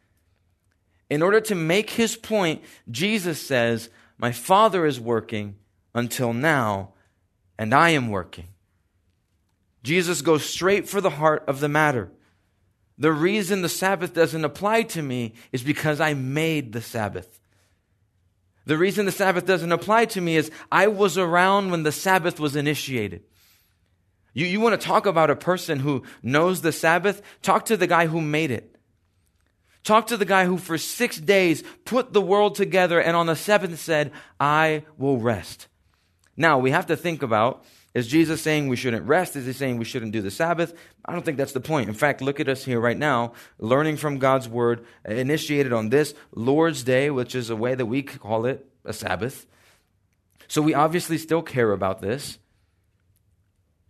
In 1.09 1.21
order 1.21 1.41
to 1.41 1.55
make 1.55 1.89
his 1.89 2.15
point, 2.15 2.63
Jesus 2.89 3.45
says, 3.45 3.89
My 4.19 4.33
Father 4.33 4.85
is 4.85 4.99
working 4.99 5.55
until 5.95 6.33
now, 6.33 6.93
and 7.57 7.73
I 7.73 7.91
am 7.91 8.09
working. 8.09 8.49
Jesus 9.81 10.21
goes 10.21 10.45
straight 10.45 10.89
for 10.89 10.99
the 10.99 11.09
heart 11.09 11.45
of 11.47 11.61
the 11.61 11.69
matter. 11.69 12.11
The 12.97 13.13
reason 13.13 13.61
the 13.61 13.69
Sabbath 13.69 14.13
doesn't 14.13 14.43
apply 14.43 14.83
to 14.83 15.01
me 15.01 15.33
is 15.53 15.63
because 15.63 16.01
I 16.01 16.13
made 16.13 16.73
the 16.73 16.81
Sabbath. 16.81 17.39
The 18.65 18.77
reason 18.77 19.05
the 19.05 19.11
Sabbath 19.11 19.45
doesn't 19.45 19.71
apply 19.71 20.05
to 20.05 20.21
me 20.21 20.35
is 20.35 20.51
I 20.69 20.87
was 20.87 21.17
around 21.17 21.71
when 21.71 21.83
the 21.83 21.93
Sabbath 21.93 22.41
was 22.41 22.57
initiated. 22.57 23.23
You, 24.33 24.45
you 24.45 24.59
want 24.59 24.79
to 24.79 24.85
talk 24.85 25.05
about 25.05 25.29
a 25.29 25.35
person 25.35 25.79
who 25.79 26.03
knows 26.21 26.61
the 26.61 26.73
Sabbath? 26.73 27.21
Talk 27.41 27.65
to 27.65 27.77
the 27.77 27.87
guy 27.87 28.07
who 28.07 28.19
made 28.19 28.51
it. 28.51 28.75
Talk 29.83 30.07
to 30.07 30.17
the 30.17 30.25
guy 30.25 30.45
who 30.45 30.57
for 30.57 30.77
six 30.77 31.17
days 31.17 31.63
put 31.85 32.13
the 32.13 32.21
world 32.21 32.55
together 32.55 32.99
and 32.99 33.15
on 33.15 33.27
the 33.27 33.35
seventh 33.35 33.79
said, 33.79 34.11
I 34.39 34.83
will 34.97 35.17
rest. 35.17 35.67
Now, 36.35 36.59
we 36.59 36.71
have 36.71 36.87
to 36.87 36.97
think 36.97 37.21
about 37.23 37.65
is 37.95 38.07
Jesus 38.07 38.41
saying 38.41 38.67
we 38.67 38.75
shouldn't 38.75 39.07
rest? 39.07 39.35
Is 39.35 39.47
he 39.47 39.53
saying 39.53 39.77
we 39.77 39.85
shouldn't 39.85 40.11
do 40.11 40.21
the 40.21 40.29
Sabbath? 40.29 40.73
I 41.03 41.13
don't 41.13 41.25
think 41.25 41.37
that's 41.37 41.53
the 41.53 41.59
point. 41.59 41.89
In 41.89 41.95
fact, 41.95 42.21
look 42.21 42.39
at 42.39 42.47
us 42.47 42.63
here 42.63 42.79
right 42.79 42.97
now, 42.97 43.33
learning 43.57 43.97
from 43.97 44.19
God's 44.19 44.47
word, 44.47 44.85
initiated 45.05 45.73
on 45.73 45.89
this 45.89 46.13
Lord's 46.31 46.83
Day, 46.83 47.09
which 47.09 47.33
is 47.33 47.49
a 47.49 47.55
way 47.55 47.73
that 47.73 47.87
we 47.87 48.03
call 48.03 48.45
it 48.45 48.65
a 48.85 48.93
Sabbath. 48.93 49.47
So 50.47 50.61
we 50.61 50.75
obviously 50.75 51.17
still 51.17 51.41
care 51.41 51.71
about 51.71 51.99
this. 51.99 52.37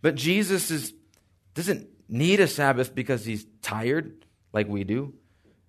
But 0.00 0.14
Jesus 0.14 0.70
is, 0.70 0.94
doesn't 1.54 1.88
need 2.08 2.40
a 2.40 2.48
Sabbath 2.48 2.94
because 2.94 3.26
he's 3.26 3.46
tired 3.60 4.24
like 4.52 4.66
we 4.66 4.82
do. 4.82 5.12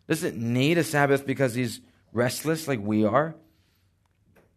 Doesn't 0.08 0.38
need 0.38 0.78
a 0.78 0.84
Sabbath 0.84 1.26
because 1.26 1.54
he's 1.54 1.82
restless 2.12 2.68
like 2.68 2.80
we 2.82 3.06
are. 3.06 3.36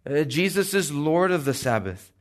Uh, 0.08 0.24
Jesus 0.24 0.74
is 0.74 0.92
Lord 0.92 1.30
of 1.30 1.44
the 1.44 1.54
Sabbath. 1.54 2.12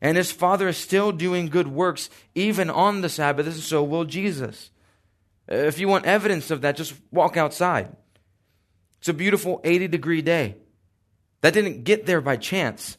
And 0.00 0.16
his 0.16 0.30
Father 0.30 0.68
is 0.68 0.76
still 0.76 1.10
doing 1.10 1.48
good 1.48 1.68
works 1.68 2.08
even 2.34 2.70
on 2.70 3.00
the 3.00 3.08
Sabbath, 3.08 3.46
and 3.46 3.56
so 3.56 3.82
will 3.82 4.04
Jesus. 4.04 4.70
If 5.48 5.78
you 5.78 5.88
want 5.88 6.06
evidence 6.06 6.50
of 6.50 6.60
that, 6.60 6.76
just 6.76 6.94
walk 7.10 7.36
outside. 7.36 7.96
It's 8.98 9.08
a 9.08 9.14
beautiful 9.14 9.60
80 9.64 9.88
degree 9.88 10.22
day. 10.22 10.56
That 11.40 11.54
didn't 11.54 11.84
get 11.84 12.06
there 12.06 12.20
by 12.20 12.36
chance. 12.36 12.96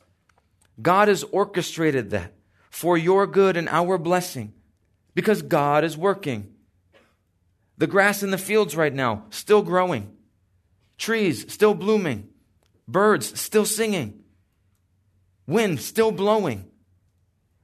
God 0.81 1.07
has 1.09 1.23
orchestrated 1.23 2.09
that 2.11 2.33
for 2.69 2.97
your 2.97 3.27
good 3.27 3.57
and 3.57 3.67
our 3.69 3.97
blessing 3.97 4.53
because 5.13 5.41
God 5.41 5.83
is 5.83 5.97
working. 5.97 6.53
The 7.79 7.87
grass 7.87 8.21
in 8.21 8.31
the 8.31 8.37
fields 8.37 8.75
right 8.75 8.93
now, 8.93 9.25
still 9.31 9.61
growing. 9.61 10.15
Trees 10.97 11.51
still 11.51 11.73
blooming. 11.73 12.29
Birds 12.87 13.39
still 13.39 13.65
singing. 13.65 14.21
Wind 15.47 15.79
still 15.79 16.11
blowing. 16.11 16.69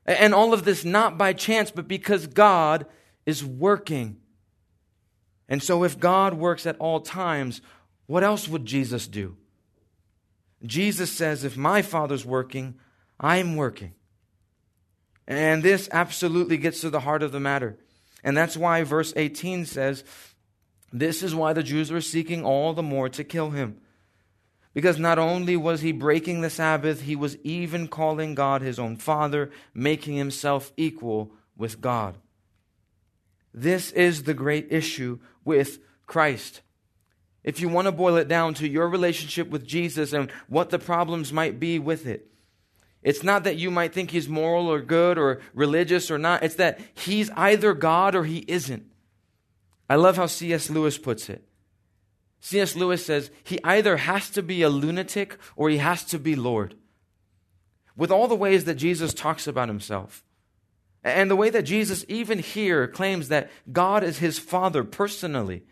And 0.06 0.34
all 0.34 0.54
of 0.54 0.64
this 0.64 0.86
not 0.86 1.18
by 1.18 1.34
chance, 1.34 1.70
but 1.70 1.88
because 1.88 2.28
God 2.28 2.86
is 3.26 3.44
working. 3.44 4.18
And 5.50 5.62
so, 5.62 5.84
if 5.84 6.00
God 6.00 6.36
works 6.36 6.66
at 6.66 6.78
all 6.80 7.02
times, 7.02 7.62
what 8.06 8.24
else 8.24 8.48
would 8.48 8.66
Jesus 8.66 9.08
do? 9.08 9.36
Jesus 10.64 11.12
says, 11.12 11.44
If 11.44 11.58
my 11.58 11.82
Father's 11.82 12.26
working, 12.26 12.76
I'm 13.20 13.56
working. 13.56 13.94
And 15.28 15.62
this 15.62 15.90
absolutely 15.92 16.58
gets 16.58 16.82
to 16.82 16.90
the 16.90 17.02
heart 17.02 17.22
of 17.24 17.32
the 17.32 17.40
matter. 17.40 17.78
And 18.26 18.36
that's 18.36 18.58
why 18.58 18.84
verse 18.84 19.14
18 19.16 19.66
says, 19.66 20.04
This 20.92 21.22
is 21.22 21.36
why 21.36 21.54
the 21.54 21.62
Jews 21.62 21.92
were 21.92 22.02
seeking 22.02 22.44
all 22.44 22.74
the 22.74 22.84
more 22.84 23.08
to 23.08 23.24
kill 23.24 23.52
him. 23.52 23.78
Because 24.74 24.98
not 24.98 25.20
only 25.20 25.56
was 25.56 25.82
he 25.82 25.92
breaking 25.92 26.42
the 26.42 26.50
Sabbath, 26.50 27.04
he 27.04 27.16
was 27.16 27.38
even 27.44 27.88
calling 27.88 28.34
God 28.34 28.62
his 28.64 28.80
own 28.80 28.98
Father, 28.98 29.52
making 29.76 30.16
himself 30.16 30.74
equal 30.76 31.32
with 31.56 31.80
God. 31.80 32.18
This 33.54 33.92
is 33.92 34.24
the 34.24 34.34
great 34.34 34.68
issue 34.72 35.20
with 35.46 35.80
Christ. 36.08 36.62
If 37.44 37.62
you 37.62 37.70
want 37.70 37.86
to 37.86 37.92
boil 37.92 38.18
it 38.18 38.28
down 38.28 38.56
to 38.56 38.68
your 38.68 38.90
relationship 38.90 39.50
with 39.50 39.68
Jesus 39.68 40.14
and 40.14 40.32
what 40.50 40.72
the 40.72 40.80
problems 40.80 41.32
might 41.32 41.60
be 41.60 41.78
with 41.78 42.08
it, 42.08 42.28
it's 43.06 43.24
not 43.24 43.44
that 43.44 43.58
you 43.58 43.70
might 43.70 43.94
think 43.94 44.10
he's 44.10 44.28
moral 44.28 44.68
or 44.68 44.82
good 44.82 45.20
or 45.20 45.40
religious 45.54 46.10
or 46.10 46.18
not. 46.18 46.42
It's 46.42 46.56
that 46.56 46.80
he's 46.96 47.30
either 47.30 47.76
God 47.76 48.16
or 48.16 48.24
he 48.24 48.44
isn't. 48.48 48.84
I 49.88 49.96
love 49.96 50.18
how 50.18 50.26
C.S. 50.26 50.72
Lewis 50.72 50.98
puts 50.98 51.30
it. 51.30 51.48
C.S. 52.40 52.76
Lewis 52.76 53.06
says 53.06 53.30
he 53.44 53.60
either 53.64 53.98
has 53.98 54.32
to 54.32 54.42
be 54.42 54.64
a 54.64 54.70
lunatic 54.70 55.38
or 55.56 55.70
he 55.70 55.78
has 55.78 56.04
to 56.06 56.18
be 56.18 56.36
Lord. 56.36 56.74
With 57.96 58.10
all 58.10 58.28
the 58.28 58.36
ways 58.36 58.66
that 58.66 58.74
Jesus 58.74 59.14
talks 59.14 59.46
about 59.46 59.68
himself, 59.68 60.24
and 61.04 61.30
the 61.30 61.36
way 61.36 61.52
that 61.52 61.62
Jesus, 61.62 62.04
even 62.10 62.40
here, 62.40 62.88
claims 62.88 63.28
that 63.28 63.52
God 63.72 64.04
is 64.04 64.18
his 64.18 64.40
Father 64.40 64.84
personally, 64.84 65.64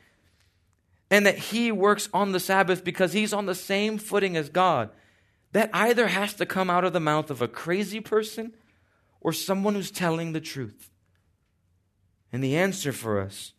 and 1.09 1.25
that 1.25 1.39
he 1.39 1.71
works 1.71 2.09
on 2.13 2.31
the 2.31 2.39
Sabbath 2.39 2.83
because 2.83 3.13
he's 3.13 3.33
on 3.33 3.47
the 3.47 3.55
same 3.55 3.97
footing 3.97 4.37
as 4.37 4.49
God 4.49 4.91
that 5.53 5.69
either 5.71 6.07
has 6.07 6.33
to 6.33 6.45
come 6.45 6.69
out 6.69 6.83
of 6.83 6.93
the 6.93 6.99
mouth 6.99 7.29
of 7.29 7.41
a 7.41 7.47
crazy 7.47 7.99
person 7.99 8.53
or 9.21 9.31
someone 9.31 9.75
who's 9.75 9.91
telling 9.91 10.33
the 10.33 10.41
truth. 10.41 10.89
And 12.31 12.43
the 12.43 12.57
answer 12.57 12.91
for 12.91 13.21
us, 13.21 13.53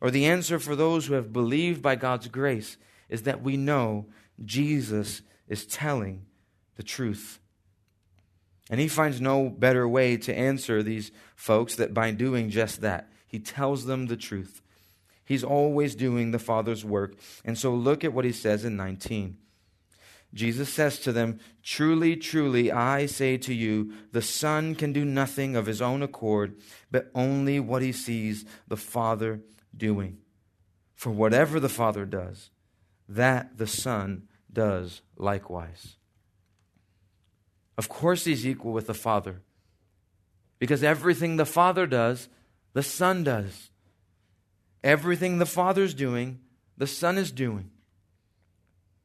or 0.00 0.10
the 0.10 0.26
answer 0.26 0.58
for 0.58 0.76
those 0.76 1.06
who 1.06 1.14
have 1.14 1.32
believed 1.32 1.82
by 1.82 1.96
God's 1.96 2.28
grace, 2.28 2.76
is 3.08 3.22
that 3.22 3.42
we 3.42 3.56
know 3.56 4.06
Jesus 4.44 5.22
is 5.48 5.66
telling 5.66 6.26
the 6.76 6.82
truth. 6.82 7.40
And 8.70 8.78
he 8.78 8.88
finds 8.88 9.20
no 9.20 9.48
better 9.48 9.88
way 9.88 10.16
to 10.18 10.34
answer 10.34 10.82
these 10.82 11.10
folks 11.34 11.74
that 11.76 11.92
by 11.92 12.12
doing 12.12 12.50
just 12.50 12.82
that. 12.82 13.10
He 13.26 13.38
tells 13.38 13.86
them 13.86 14.06
the 14.06 14.16
truth. 14.16 14.62
He's 15.24 15.42
always 15.42 15.94
doing 15.94 16.30
the 16.30 16.38
Father's 16.38 16.84
work. 16.84 17.14
And 17.44 17.56
so 17.56 17.74
look 17.74 18.04
at 18.04 18.12
what 18.12 18.24
he 18.24 18.32
says 18.32 18.64
in 18.64 18.76
19. 18.76 19.38
Jesus 20.32 20.72
says 20.72 20.98
to 21.00 21.12
them, 21.12 21.40
Truly, 21.62 22.16
truly, 22.16 22.70
I 22.70 23.06
say 23.06 23.36
to 23.38 23.52
you, 23.52 23.92
the 24.12 24.22
Son 24.22 24.74
can 24.74 24.92
do 24.92 25.04
nothing 25.04 25.56
of 25.56 25.66
his 25.66 25.82
own 25.82 26.02
accord, 26.02 26.56
but 26.90 27.10
only 27.14 27.58
what 27.58 27.82
he 27.82 27.92
sees 27.92 28.44
the 28.68 28.76
Father 28.76 29.40
doing. 29.76 30.18
For 30.94 31.10
whatever 31.10 31.58
the 31.58 31.68
Father 31.68 32.04
does, 32.04 32.50
that 33.08 33.58
the 33.58 33.66
Son 33.66 34.28
does 34.52 35.02
likewise. 35.16 35.96
Of 37.76 37.88
course, 37.88 38.24
he's 38.24 38.46
equal 38.46 38.72
with 38.72 38.86
the 38.86 38.94
Father, 38.94 39.42
because 40.58 40.84
everything 40.84 41.36
the 41.36 41.46
Father 41.46 41.86
does, 41.86 42.28
the 42.72 42.82
Son 42.82 43.24
does. 43.24 43.70
Everything 44.84 45.38
the 45.38 45.46
Father's 45.46 45.94
doing, 45.94 46.40
the 46.76 46.86
Son 46.86 47.18
is 47.18 47.32
doing. 47.32 47.70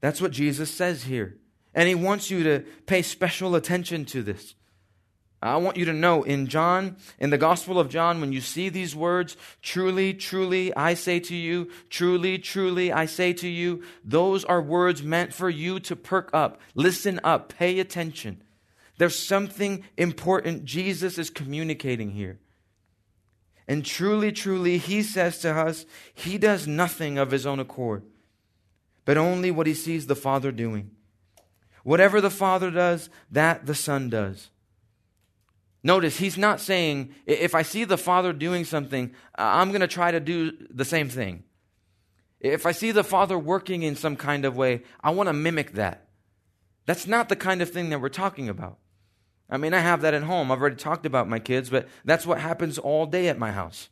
That's 0.06 0.22
what 0.22 0.34
Jesus 0.34 0.70
says 0.70 1.06
here. 1.06 1.36
And 1.74 1.90
he 1.90 1.96
wants 1.96 2.30
you 2.30 2.44
to 2.44 2.60
pay 2.86 3.02
special 3.02 3.56
attention 3.56 4.06
to 4.06 4.22
this. 4.22 4.54
I 5.42 5.58
want 5.58 5.78
you 5.78 5.86
to 5.86 5.94
know 5.94 6.22
in 6.22 6.46
John, 6.46 6.98
in 7.18 7.32
the 7.32 7.40
Gospel 7.40 7.80
of 7.80 7.90
John, 7.90 8.22
when 8.22 8.32
you 8.32 8.40
see 8.40 8.70
these 8.70 8.96
words, 8.96 9.36
truly, 9.64 10.14
truly, 10.14 10.72
I 10.76 10.94
say 10.94 11.20
to 11.22 11.36
you, 11.36 11.72
truly, 11.90 12.38
truly, 12.38 12.92
I 12.92 13.08
say 13.08 13.34
to 13.34 13.48
you, 13.48 13.82
those 14.04 14.46
are 14.46 14.62
words 14.62 15.02
meant 15.02 15.34
for 15.34 15.50
you 15.50 15.80
to 15.80 15.96
perk 15.96 16.30
up, 16.34 16.62
listen 16.76 17.20
up, 17.24 17.50
pay 17.58 17.80
attention. 17.80 18.44
There's 19.00 19.18
something 19.18 19.86
important 19.98 20.66
Jesus 20.66 21.18
is 21.18 21.32
communicating 21.32 22.12
here. 22.12 22.38
And 23.68 23.84
truly, 23.84 24.32
truly, 24.32 24.78
he 24.78 25.02
says 25.02 25.40
to 25.40 25.52
us, 25.52 25.88
he 26.14 26.38
does 26.38 26.68
nothing 26.68 27.18
of 27.18 27.32
his 27.32 27.48
own 27.48 27.60
accord 27.60 28.04
but 29.06 29.18
only 29.18 29.52
what 29.52 29.68
he 29.68 29.74
sees 29.74 30.08
the 30.08 30.16
Father 30.16 30.52
doing. 30.52 30.92
Whatever 31.84 32.20
the 32.20 32.32
Father 32.32 32.72
does, 32.72 33.10
that 33.32 33.66
the 33.66 33.76
Son 33.76 34.10
does. 34.10 34.50
Notice, 35.84 36.18
he's 36.18 36.38
not 36.38 36.60
saying, 36.60 37.14
if 37.28 37.54
I 37.54 37.62
see 37.62 37.84
the 37.84 37.98
Father 37.98 38.34
doing 38.34 38.66
something, 38.66 39.14
I'm 39.36 39.70
going 39.70 39.82
to 39.82 39.88
try 39.88 40.10
to 40.10 40.20
do 40.20 40.52
the 40.72 40.84
same 40.84 41.10
thing. 41.10 41.44
If 42.40 42.66
I 42.66 42.72
see 42.72 42.92
the 42.92 43.04
Father 43.04 43.38
working 43.38 43.84
in 43.84 43.96
some 43.96 44.16
kind 44.16 44.46
of 44.46 44.58
way, 44.58 44.82
I 45.04 45.12
want 45.12 45.30
to 45.30 45.34
mimic 45.34 45.74
that. 45.74 46.08
That's 46.88 47.06
not 47.06 47.30
the 47.30 47.36
kind 47.36 47.62
of 47.62 47.70
thing 47.70 47.90
that 47.90 48.02
we're 48.02 48.10
talking 48.10 48.50
about. 48.50 48.80
I 49.48 49.58
mean, 49.58 49.76
I 49.76 49.80
have 49.80 50.02
that 50.02 50.16
at 50.16 50.24
home. 50.24 50.52
I've 50.52 50.60
already 50.60 50.76
talked 50.76 51.06
about 51.06 51.30
my 51.30 51.38
kids, 51.38 51.70
but 51.70 51.88
that's 52.04 52.26
what 52.26 52.40
happens 52.40 52.80
all 52.80 53.06
day 53.06 53.28
at 53.28 53.38
my 53.38 53.52
house. 53.52 53.90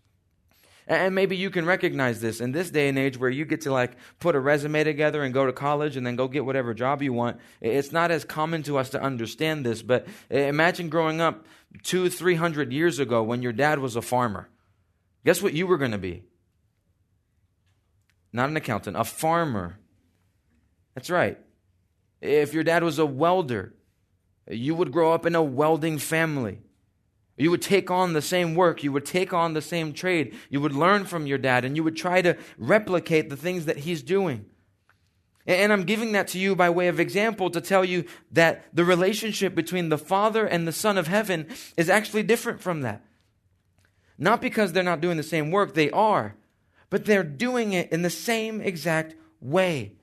And 0.88 1.16
maybe 1.16 1.38
you 1.38 1.50
can 1.50 1.66
recognize 1.66 2.20
this 2.20 2.42
in 2.42 2.52
this 2.52 2.70
day 2.70 2.90
and 2.90 3.00
age 3.00 3.18
where 3.18 3.30
you 3.30 3.46
get 3.46 3.62
to 3.62 3.72
like 3.72 3.94
put 4.20 4.36
a 4.36 4.40
resume 4.40 4.84
together 4.84 5.24
and 5.24 5.34
go 5.34 5.46
to 5.46 5.54
college 5.54 5.96
and 5.96 6.06
then 6.06 6.16
go 6.16 6.28
get 6.28 6.46
whatever 6.46 6.74
job 6.74 7.02
you 7.02 7.14
want. 7.14 7.40
It's 7.62 7.92
not 7.92 8.12
as 8.12 8.26
common 8.26 8.64
to 8.64 8.78
us 8.78 8.90
to 8.90 9.02
understand 9.02 9.66
this, 9.66 9.82
but 9.82 10.08
imagine 10.30 10.90
growing 10.90 11.22
up 11.22 11.46
two, 11.84 12.10
three 12.10 12.36
hundred 12.36 12.74
years 12.74 13.00
ago 13.00 13.24
when 13.24 13.42
your 13.42 13.54
dad 13.54 13.80
was 13.80 13.96
a 13.96 14.02
farmer. 14.02 14.50
Guess 15.26 15.42
what 15.42 15.54
you 15.54 15.68
were 15.68 15.78
going 15.78 15.92
to 15.92 15.98
be? 15.98 16.24
Not 18.34 18.50
an 18.50 18.58
accountant, 18.58 18.98
a 18.98 19.04
farmer. 19.06 19.80
That's 20.96 21.10
right. 21.10 21.40
If 22.20 22.54
your 22.54 22.64
dad 22.64 22.84
was 22.84 23.00
a 23.00 23.06
welder, 23.06 23.74
you 24.50 24.76
would 24.76 24.92
grow 24.92 25.14
up 25.14 25.26
in 25.26 25.36
a 25.36 25.44
welding 25.44 25.98
family. 25.98 26.60
You 27.38 27.50
would 27.52 27.62
take 27.62 27.90
on 27.90 28.14
the 28.14 28.22
same 28.22 28.54
work. 28.54 28.84
You 28.84 28.92
would 28.92 29.06
take 29.06 29.34
on 29.34 29.54
the 29.54 29.62
same 29.62 29.94
trade. 29.94 30.36
You 30.50 30.62
would 30.62 30.74
learn 30.74 31.06
from 31.06 31.26
your 31.26 31.40
dad 31.40 31.66
and 31.66 31.76
you 31.76 31.84
would 31.84 31.96
try 31.96 32.22
to 32.22 32.38
replicate 32.58 33.30
the 33.30 33.38
things 33.38 33.66
that 33.66 33.78
he's 33.78 34.04
doing. 34.04 34.46
And 35.46 35.74
I'm 35.74 35.84
giving 35.84 36.14
that 36.14 36.30
to 36.30 36.40
you 36.40 36.56
by 36.56 36.70
way 36.70 36.88
of 36.88 37.00
example 37.00 37.50
to 37.50 37.60
tell 37.60 37.84
you 37.84 38.06
that 38.32 38.66
the 38.74 38.86
relationship 38.86 39.56
between 39.56 39.90
the 39.90 39.98
Father 39.98 40.46
and 40.46 40.68
the 40.68 40.72
Son 40.72 40.98
of 40.98 41.08
Heaven 41.08 41.48
is 41.76 41.90
actually 41.90 42.24
different 42.24 42.62
from 42.62 42.82
that. 42.82 43.04
Not 44.18 44.40
because 44.40 44.72
they're 44.72 44.84
not 44.84 45.02
doing 45.02 45.18
the 45.18 45.24
same 45.24 45.52
work, 45.52 45.74
they 45.74 45.92
are, 45.92 46.36
but 46.90 47.06
they're 47.06 47.24
doing 47.24 47.74
it 47.74 47.92
in 47.92 48.04
the 48.04 48.10
same 48.10 48.62
exact 48.62 49.16
way. 49.42 49.96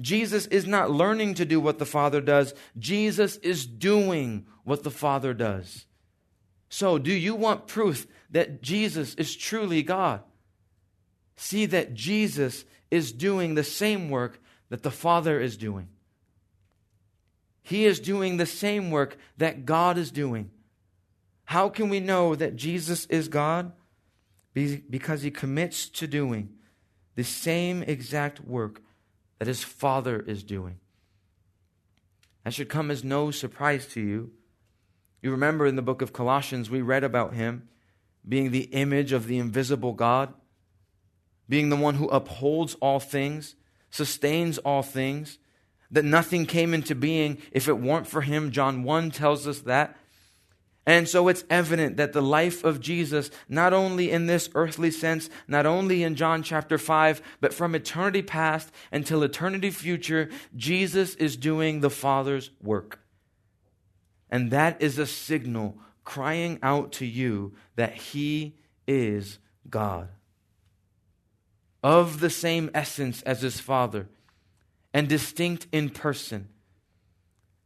Jesus 0.00 0.46
is 0.46 0.66
not 0.66 0.90
learning 0.90 1.34
to 1.34 1.44
do 1.44 1.58
what 1.60 1.78
the 1.78 1.86
Father 1.86 2.20
does, 2.20 2.54
Jesus 2.78 3.36
is 3.36 3.66
doing 3.66 4.46
what 4.64 4.82
the 4.82 4.90
Father 4.90 5.32
does. 5.32 5.86
So, 6.68 6.98
do 6.98 7.12
you 7.12 7.34
want 7.34 7.66
proof 7.66 8.06
that 8.30 8.60
Jesus 8.60 9.14
is 9.14 9.36
truly 9.36 9.82
God? 9.82 10.22
See 11.36 11.66
that 11.66 11.94
Jesus 11.94 12.64
is 12.90 13.12
doing 13.12 13.54
the 13.54 13.64
same 13.64 14.10
work 14.10 14.40
that 14.68 14.82
the 14.82 14.90
Father 14.90 15.40
is 15.40 15.56
doing. 15.56 15.88
He 17.62 17.84
is 17.84 18.00
doing 18.00 18.36
the 18.36 18.46
same 18.46 18.90
work 18.90 19.16
that 19.38 19.64
God 19.64 19.98
is 19.98 20.10
doing. 20.10 20.50
How 21.44 21.68
can 21.68 21.88
we 21.88 22.00
know 22.00 22.34
that 22.34 22.56
Jesus 22.56 23.06
is 23.06 23.28
God? 23.28 23.72
Because 24.54 25.22
he 25.22 25.30
commits 25.30 25.88
to 25.90 26.06
doing 26.06 26.54
the 27.14 27.24
same 27.24 27.82
exact 27.82 28.40
work 28.40 28.82
that 29.38 29.48
his 29.48 29.62
Father 29.62 30.20
is 30.20 30.42
doing. 30.42 30.78
That 32.44 32.54
should 32.54 32.68
come 32.68 32.90
as 32.90 33.02
no 33.02 33.30
surprise 33.30 33.86
to 33.88 34.00
you. 34.00 34.30
You 35.20 35.30
remember 35.30 35.66
in 35.66 35.76
the 35.76 35.82
book 35.82 36.02
of 36.02 36.12
Colossians, 36.12 36.70
we 36.70 36.80
read 36.80 37.04
about 37.04 37.34
him 37.34 37.68
being 38.28 38.50
the 38.50 38.64
image 38.64 39.12
of 39.12 39.26
the 39.26 39.38
invisible 39.38 39.92
God, 39.92 40.32
being 41.48 41.68
the 41.68 41.76
one 41.76 41.94
who 41.94 42.08
upholds 42.08 42.74
all 42.76 43.00
things, 43.00 43.54
sustains 43.90 44.58
all 44.58 44.82
things, 44.82 45.38
that 45.90 46.04
nothing 46.04 46.46
came 46.46 46.74
into 46.74 46.94
being 46.94 47.38
if 47.52 47.68
it 47.68 47.78
weren't 47.78 48.06
for 48.06 48.22
him. 48.22 48.50
John 48.50 48.82
1 48.82 49.10
tells 49.12 49.46
us 49.46 49.60
that. 49.60 49.96
And 50.86 51.08
so 51.08 51.26
it's 51.26 51.44
evident 51.50 51.96
that 51.96 52.12
the 52.12 52.22
life 52.22 52.62
of 52.62 52.80
Jesus, 52.80 53.28
not 53.48 53.72
only 53.72 54.12
in 54.12 54.26
this 54.26 54.48
earthly 54.54 54.92
sense, 54.92 55.28
not 55.48 55.66
only 55.66 56.04
in 56.04 56.14
John 56.14 56.44
chapter 56.44 56.78
5, 56.78 57.20
but 57.40 57.52
from 57.52 57.74
eternity 57.74 58.22
past 58.22 58.70
until 58.92 59.24
eternity 59.24 59.70
future, 59.70 60.30
Jesus 60.54 61.16
is 61.16 61.36
doing 61.36 61.80
the 61.80 61.90
Father's 61.90 62.50
work. 62.62 63.00
And 64.30 64.52
that 64.52 64.80
is 64.80 64.96
a 64.98 65.06
signal 65.06 65.76
crying 66.04 66.60
out 66.62 66.92
to 66.92 67.06
you 67.06 67.54
that 67.74 67.94
He 67.94 68.54
is 68.86 69.38
God. 69.68 70.08
Of 71.82 72.20
the 72.20 72.30
same 72.30 72.70
essence 72.72 73.22
as 73.22 73.42
His 73.42 73.58
Father 73.58 74.08
and 74.94 75.08
distinct 75.08 75.66
in 75.72 75.90
person. 75.90 76.48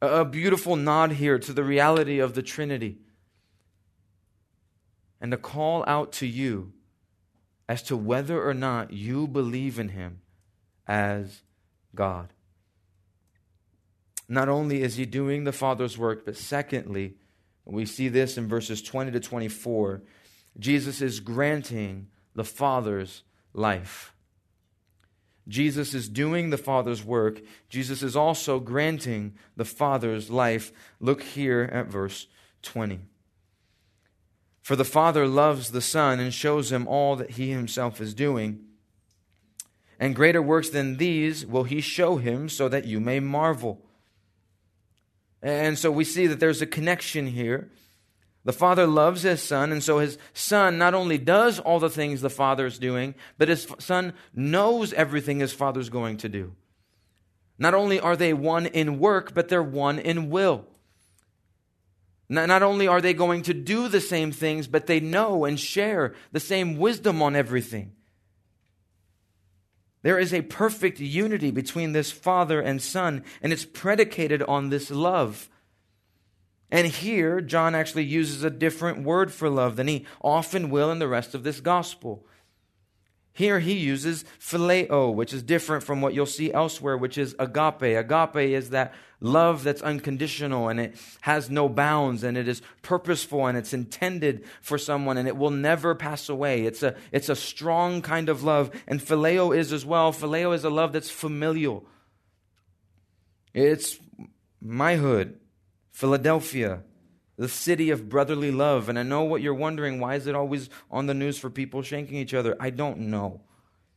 A 0.00 0.24
beautiful 0.24 0.76
nod 0.76 1.12
here 1.12 1.38
to 1.38 1.52
the 1.52 1.62
reality 1.62 2.18
of 2.18 2.32
the 2.32 2.42
Trinity 2.42 2.96
and 5.20 5.30
to 5.32 5.36
call 5.36 5.84
out 5.86 6.12
to 6.12 6.26
you 6.26 6.72
as 7.68 7.82
to 7.84 7.96
whether 7.96 8.42
or 8.42 8.54
not 8.54 8.92
you 8.92 9.26
believe 9.26 9.78
in 9.78 9.90
him 9.90 10.20
as 10.86 11.42
God. 11.94 12.32
Not 14.28 14.48
only 14.48 14.82
is 14.82 14.96
he 14.96 15.06
doing 15.06 15.44
the 15.44 15.52
Father's 15.52 15.98
work, 15.98 16.24
but 16.24 16.36
secondly, 16.36 17.16
we 17.64 17.84
see 17.84 18.08
this 18.08 18.36
in 18.36 18.48
verses 18.48 18.82
20 18.82 19.12
to 19.12 19.20
24, 19.20 20.02
Jesus 20.58 21.00
is 21.00 21.20
granting 21.20 22.08
the 22.34 22.44
Father's 22.44 23.22
life. 23.52 24.14
Jesus 25.48 25.94
is 25.94 26.08
doing 26.08 26.50
the 26.50 26.58
Father's 26.58 27.04
work. 27.04 27.40
Jesus 27.68 28.02
is 28.02 28.14
also 28.14 28.60
granting 28.60 29.34
the 29.56 29.64
Father's 29.64 30.30
life. 30.30 30.72
Look 31.00 31.22
here 31.22 31.68
at 31.72 31.86
verse 31.86 32.28
20. 32.62 33.00
For 34.70 34.76
the 34.76 34.84
Father 34.84 35.26
loves 35.26 35.72
the 35.72 35.80
Son 35.80 36.20
and 36.20 36.32
shows 36.32 36.70
him 36.70 36.86
all 36.86 37.16
that 37.16 37.30
he 37.30 37.50
himself 37.50 38.00
is 38.00 38.14
doing. 38.14 38.66
And 39.98 40.14
greater 40.14 40.40
works 40.40 40.68
than 40.68 40.96
these 40.96 41.44
will 41.44 41.64
he 41.64 41.80
show 41.80 42.18
him 42.18 42.48
so 42.48 42.68
that 42.68 42.84
you 42.84 43.00
may 43.00 43.18
marvel. 43.18 43.84
And 45.42 45.76
so 45.76 45.90
we 45.90 46.04
see 46.04 46.28
that 46.28 46.38
there's 46.38 46.62
a 46.62 46.66
connection 46.66 47.26
here. 47.26 47.68
The 48.44 48.52
Father 48.52 48.86
loves 48.86 49.22
His 49.22 49.42
Son, 49.42 49.72
and 49.72 49.82
so 49.82 49.98
His 49.98 50.18
Son 50.34 50.78
not 50.78 50.94
only 50.94 51.18
does 51.18 51.58
all 51.58 51.80
the 51.80 51.90
things 51.90 52.20
the 52.20 52.30
Father 52.30 52.64
is 52.64 52.78
doing, 52.78 53.16
but 53.38 53.48
His 53.48 53.66
Son 53.80 54.12
knows 54.32 54.92
everything 54.92 55.40
His 55.40 55.52
Father 55.52 55.80
is 55.80 55.90
going 55.90 56.16
to 56.18 56.28
do. 56.28 56.54
Not 57.58 57.74
only 57.74 57.98
are 57.98 58.14
they 58.14 58.32
one 58.32 58.66
in 58.66 59.00
work, 59.00 59.34
but 59.34 59.48
they're 59.48 59.64
one 59.64 59.98
in 59.98 60.30
will. 60.30 60.64
Not 62.30 62.62
only 62.62 62.86
are 62.86 63.00
they 63.00 63.12
going 63.12 63.42
to 63.42 63.52
do 63.52 63.88
the 63.88 64.00
same 64.00 64.30
things, 64.30 64.68
but 64.68 64.86
they 64.86 65.00
know 65.00 65.44
and 65.44 65.58
share 65.58 66.14
the 66.30 66.38
same 66.38 66.78
wisdom 66.78 67.20
on 67.20 67.34
everything. 67.34 67.90
There 70.02 70.16
is 70.16 70.32
a 70.32 70.42
perfect 70.42 71.00
unity 71.00 71.50
between 71.50 71.90
this 71.90 72.12
Father 72.12 72.60
and 72.60 72.80
Son, 72.80 73.24
and 73.42 73.52
it's 73.52 73.64
predicated 73.64 74.42
on 74.44 74.70
this 74.70 74.92
love. 74.92 75.48
And 76.70 76.86
here, 76.86 77.40
John 77.40 77.74
actually 77.74 78.04
uses 78.04 78.44
a 78.44 78.50
different 78.50 79.02
word 79.02 79.32
for 79.32 79.50
love 79.50 79.74
than 79.74 79.88
he 79.88 80.06
often 80.22 80.70
will 80.70 80.92
in 80.92 81.00
the 81.00 81.08
rest 81.08 81.34
of 81.34 81.42
this 81.42 81.60
gospel. 81.60 82.24
Here 83.40 83.58
he 83.58 83.72
uses 83.72 84.26
phileo, 84.38 85.14
which 85.14 85.32
is 85.32 85.42
different 85.42 85.82
from 85.82 86.02
what 86.02 86.12
you'll 86.12 86.26
see 86.26 86.52
elsewhere, 86.52 86.98
which 86.98 87.16
is 87.16 87.34
agape. 87.38 87.80
Agape 87.80 88.36
is 88.36 88.68
that 88.68 88.92
love 89.18 89.64
that's 89.64 89.80
unconditional 89.80 90.68
and 90.68 90.78
it 90.78 90.94
has 91.22 91.48
no 91.48 91.66
bounds 91.66 92.22
and 92.22 92.36
it 92.36 92.46
is 92.46 92.60
purposeful 92.82 93.46
and 93.46 93.56
it's 93.56 93.72
intended 93.72 94.44
for 94.60 94.76
someone 94.76 95.16
and 95.16 95.26
it 95.26 95.38
will 95.38 95.50
never 95.50 95.94
pass 95.94 96.28
away. 96.28 96.66
It's 96.66 96.82
a, 96.82 96.94
it's 97.12 97.30
a 97.30 97.34
strong 97.34 98.02
kind 98.02 98.28
of 98.28 98.42
love. 98.42 98.72
And 98.86 99.00
phileo 99.00 99.56
is 99.56 99.72
as 99.72 99.86
well. 99.86 100.12
Phileo 100.12 100.54
is 100.54 100.64
a 100.64 100.68
love 100.68 100.92
that's 100.92 101.08
familial. 101.08 101.86
It's 103.54 103.96
my 104.60 104.96
hood, 104.96 105.40
Philadelphia, 105.92 106.82
the 107.40 107.48
city 107.48 107.88
of 107.88 108.10
brotherly 108.10 108.50
love. 108.50 108.90
And 108.90 108.98
I 108.98 109.02
know 109.02 109.24
what 109.24 109.40
you're 109.40 109.54
wondering 109.54 109.98
why 109.98 110.16
is 110.16 110.26
it 110.26 110.34
always 110.34 110.68
on 110.90 111.06
the 111.06 111.14
news 111.14 111.38
for 111.38 111.48
people 111.48 111.80
shanking 111.80 112.12
each 112.12 112.34
other? 112.34 112.54
I 112.60 112.68
don't 112.68 112.98
know. 112.98 113.40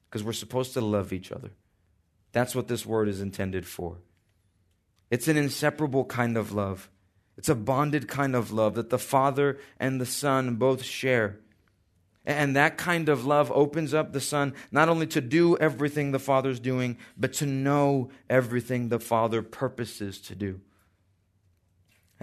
Because 0.09 0.23
we're 0.23 0.31
supposed 0.31 0.71
to 0.75 0.81
love 0.81 1.11
each 1.11 1.29
other. 1.29 1.51
That's 2.31 2.55
what 2.55 2.69
this 2.69 2.85
word 2.85 3.09
is 3.09 3.19
intended 3.19 3.67
for. 3.67 3.97
It's 5.11 5.27
an 5.27 5.35
inseparable 5.35 6.05
kind 6.05 6.37
of 6.37 6.53
love. 6.53 6.89
It's 7.37 7.49
a 7.49 7.55
bonded 7.55 8.07
kind 8.07 8.33
of 8.33 8.53
love 8.53 8.75
that 8.75 8.89
the 8.89 8.97
Father 8.97 9.59
and 9.77 9.99
the 9.99 10.05
Son 10.05 10.55
both 10.55 10.81
share. 10.81 11.39
And 12.25 12.55
that 12.55 12.77
kind 12.77 13.09
of 13.09 13.25
love 13.25 13.51
opens 13.51 13.93
up 13.93 14.13
the 14.13 14.21
Son 14.21 14.53
not 14.71 14.87
only 14.87 15.07
to 15.07 15.19
do 15.19 15.57
everything 15.57 16.11
the 16.11 16.17
Father's 16.17 16.61
doing, 16.61 16.97
but 17.17 17.33
to 17.33 17.45
know 17.45 18.09
everything 18.29 18.87
the 18.87 19.01
Father 19.01 19.41
purposes 19.41 20.21
to 20.21 20.35
do. 20.35 20.61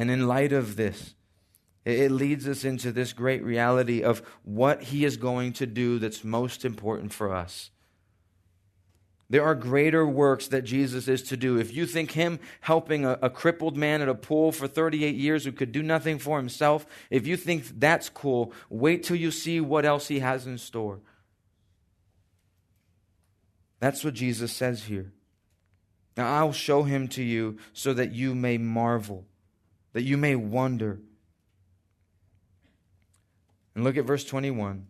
And 0.01 0.11
in 0.11 0.27
light 0.27 0.55
of 0.55 0.77
this, 0.77 1.15
it 1.85 2.11
leads 2.11 2.49
us 2.49 2.65
into 2.65 2.91
this 2.91 3.13
great 3.13 3.45
reality 3.45 4.03
of 4.03 4.23
what 4.45 4.85
He 4.85 5.05
is 5.05 5.19
going 5.19 5.53
to 5.53 5.67
do 5.67 5.99
that's 5.99 6.25
most 6.25 6.65
important 6.65 7.13
for 7.13 7.35
us. 7.35 7.71
There 9.29 9.45
are 9.45 9.55
greater 9.55 10.07
works 10.07 10.49
that 10.49 10.63
Jesus 10.63 11.07
is 11.07 11.25
to 11.25 11.37
do. 11.37 11.59
If 11.59 11.75
you 11.75 11.85
think 11.85 12.13
him 12.13 12.41
helping 12.63 13.05
a, 13.05 13.19
a, 13.21 13.29
crippled 13.29 13.77
man 13.77 14.01
at 14.01 14.09
a 14.09 14.15
pool 14.15 14.53
for 14.53 14.67
38 14.67 15.15
years 15.17 15.45
who 15.45 15.53
could 15.53 15.71
do 15.71 15.83
nothing 15.83 16.19
for 16.19 16.39
himself, 16.39 16.87
if 17.11 17.27
you 17.27 17.37
think 17.37 17.79
that's 17.79 18.09
cool, 18.09 18.55
wait 18.71 19.03
till 19.03 19.17
you 19.17 19.31
see 19.31 19.61
what 19.61 19.85
else 19.85 20.09
he 20.09 20.21
has 20.21 20.47
in 20.47 20.57
store. 20.57 21.01
That's 23.81 24.03
what 24.03 24.15
Jesus 24.15 24.51
says 24.51 24.85
here. 24.85 25.13
Now 26.17 26.39
I'll 26.39 26.53
show 26.53 26.85
him 26.85 27.07
to 27.09 27.23
you 27.23 27.59
so 27.75 27.93
that 27.93 28.13
you 28.13 28.35
may 28.35 28.57
marvel, 28.57 29.27
that 29.93 30.03
you 30.03 30.17
may 30.17 30.37
wonder. 30.37 31.01
And 33.75 33.85
look 33.85 33.97
at 33.97 34.05
verse 34.05 34.25
21. 34.25 34.87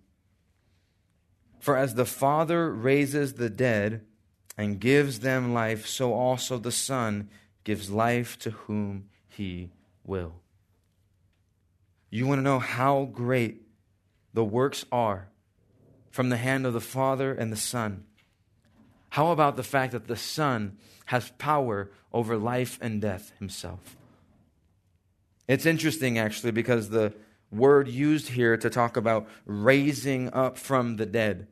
For 1.59 1.77
as 1.77 1.95
the 1.95 2.07
Father 2.07 2.73
raises 2.73 3.35
the 3.35 3.51
dead, 3.51 4.07
and 4.61 4.79
gives 4.79 5.21
them 5.21 5.55
life, 5.55 5.87
so 5.87 6.13
also 6.13 6.59
the 6.59 6.71
Son 6.71 7.31
gives 7.65 7.89
life 7.89 8.39
to 8.39 8.51
whom 8.51 9.09
he 9.27 9.71
will. 10.05 10.35
You 12.11 12.27
want 12.27 12.41
to 12.41 12.43
know 12.43 12.59
how 12.59 13.09
great 13.11 13.63
the 14.35 14.45
works 14.45 14.85
are 14.93 15.29
from 16.11 16.29
the 16.29 16.37
hand 16.37 16.67
of 16.67 16.75
the 16.75 16.81
Father 16.81 17.33
and 17.33 17.51
the 17.51 17.57
Son? 17.57 18.05
How 19.09 19.31
about 19.31 19.57
the 19.57 19.63
fact 19.63 19.93
that 19.93 20.09
the 20.09 20.17
Son 20.17 20.77
has 21.07 21.31
power 21.39 21.91
over 22.13 22.37
life 22.37 22.79
and 22.83 23.01
death 23.01 23.33
himself? 23.39 23.97
It's 25.51 25.67
interesting, 25.67 26.17
actually, 26.17 26.53
because 26.53 26.91
the 26.91 27.13
word 27.51 27.89
used 27.89 28.29
here 28.29 28.57
to 28.57 28.71
talk 28.71 28.97
about 28.97 29.27
raising 29.45 30.33
up 30.33 30.57
from 30.57 30.95
the 30.95 31.07
dead 31.07 31.49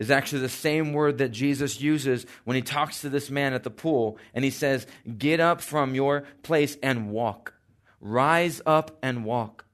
is 0.00 0.10
actually 0.10 0.42
the 0.42 0.48
same 0.48 0.92
word 0.92 1.18
that 1.18 1.28
Jesus 1.28 1.80
uses 1.80 2.26
when 2.42 2.56
he 2.56 2.62
talks 2.62 3.00
to 3.02 3.08
this 3.08 3.30
man 3.30 3.52
at 3.52 3.62
the 3.62 3.70
pool 3.70 4.18
and 4.34 4.44
he 4.44 4.50
says, 4.50 4.88
Get 5.16 5.38
up 5.38 5.60
from 5.60 5.94
your 5.94 6.24
place 6.42 6.76
and 6.82 7.12
walk. 7.12 7.54
Rise 8.00 8.60
up 8.66 8.98
and 9.04 9.24
walk. 9.24 9.66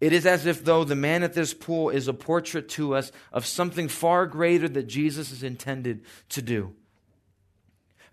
It 0.00 0.12
is 0.12 0.24
as 0.24 0.46
if 0.46 0.64
though 0.64 0.84
the 0.84 0.94
man 0.94 1.24
at 1.24 1.34
this 1.34 1.54
pool 1.54 1.90
is 1.90 2.06
a 2.06 2.14
portrait 2.14 2.68
to 2.70 2.94
us 2.94 3.10
of 3.32 3.46
something 3.46 3.88
far 3.88 4.26
greater 4.26 4.68
that 4.68 4.86
Jesus 4.86 5.32
is 5.32 5.42
intended 5.42 6.04
to 6.28 6.40
do. 6.40 6.72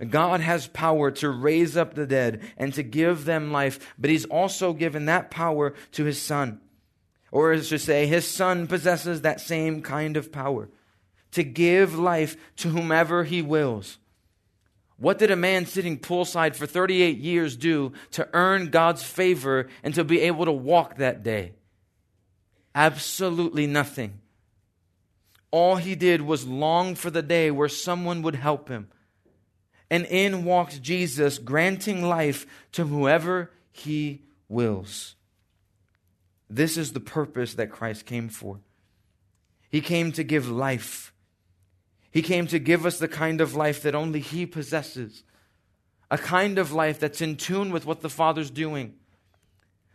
God 0.08 0.40
has 0.40 0.68
power 0.68 1.12
to 1.12 1.30
raise 1.30 1.76
up 1.76 1.94
the 1.94 2.08
dead 2.08 2.42
and 2.58 2.74
to 2.74 2.84
give 2.84 3.26
them 3.26 3.52
life, 3.52 3.94
but 4.00 4.10
he's 4.10 4.26
also 4.26 4.72
given 4.72 5.06
that 5.06 5.30
power 5.30 5.74
to 5.92 6.06
his 6.06 6.22
son. 6.22 6.62
Or 7.32 7.52
as 7.52 7.70
to 7.70 7.78
say, 7.78 8.08
his 8.08 8.26
son 8.26 8.68
possesses 8.68 9.22
that 9.22 9.42
same 9.42 9.82
kind 9.82 10.16
of 10.16 10.32
power 10.32 10.70
to 11.32 11.44
give 11.44 12.00
life 12.00 12.38
to 12.58 12.70
whomever 12.70 13.24
he 13.24 13.42
wills. 13.42 13.98
What 14.98 15.18
did 15.18 15.32
a 15.32 15.36
man 15.36 15.66
sitting 15.66 16.00
poolside 16.00 16.56
for 16.56 16.66
38 16.66 17.18
years 17.18 17.56
do 17.56 17.94
to 18.12 18.28
earn 18.34 18.70
God's 18.70 19.04
favor 19.04 19.68
and 19.84 19.94
to 19.96 20.04
be 20.04 20.22
able 20.22 20.46
to 20.46 20.52
walk 20.52 20.98
that 20.98 21.24
day? 21.24 21.54
Absolutely 22.74 23.68
nothing. 23.68 24.20
All 25.52 25.78
he 25.78 25.96
did 25.96 26.22
was 26.22 26.46
long 26.46 26.96
for 26.96 27.10
the 27.10 27.22
day 27.22 27.50
where 27.50 27.70
someone 27.70 28.22
would 28.22 28.36
help 28.36 28.70
him. 28.70 28.90
And 29.90 30.06
in 30.06 30.46
walks 30.46 30.78
Jesus, 30.80 31.40
granting 31.40 32.04
life 32.04 32.46
to 32.74 32.86
whoever 32.86 33.52
he 33.72 34.22
wills. 34.48 35.16
This 36.50 36.78
is 36.78 36.94
the 36.94 37.00
purpose 37.00 37.56
that 37.56 37.72
Christ 37.72 38.06
came 38.06 38.30
for. 38.30 38.60
He 39.70 39.82
came 39.82 40.12
to 40.14 40.24
give 40.24 40.50
life 40.50 41.14
he 42.12 42.22
came 42.22 42.48
to 42.48 42.60
give 42.60 42.86
us 42.86 43.00
the 43.00 43.08
kind 43.08 43.42
of 43.42 43.56
life 43.56 43.84
that 43.84 43.96
only 43.96 44.20
He 44.20 44.46
possesses, 44.46 45.24
a 46.10 46.18
kind 46.18 46.58
of 46.58 46.72
life 46.72 47.00
that's 47.00 47.22
in 47.22 47.36
tune 47.36 47.72
with 47.72 47.86
what 47.86 48.02
the 48.02 48.10
Father's 48.10 48.50
doing, 48.50 48.96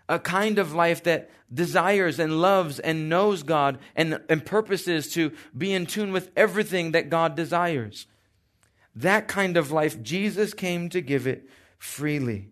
a 0.09 0.19
kind 0.19 0.59
of 0.59 0.75
life 0.75 1.03
that 1.05 1.31
desires 1.53 2.19
and 2.19 2.41
loves 2.41 2.79
and 2.79 3.09
knows 3.09 3.43
God 3.43 3.79
and, 3.97 4.21
and 4.29 4.47
purposes 4.47 5.13
to 5.15 5.33
be 5.57 5.73
in 5.73 5.87
tune 5.87 6.13
with 6.13 6.31
everything 6.37 6.93
that 6.93 7.11
God 7.11 7.35
desires. 7.35 8.07
That 8.95 9.29
kind 9.29 9.57
of 9.57 9.73
life, 9.73 10.03
Jesus 10.03 10.55
came 10.55 10.89
to 10.91 11.01
give 11.01 11.27
it 11.27 11.49
freely. 11.79 12.49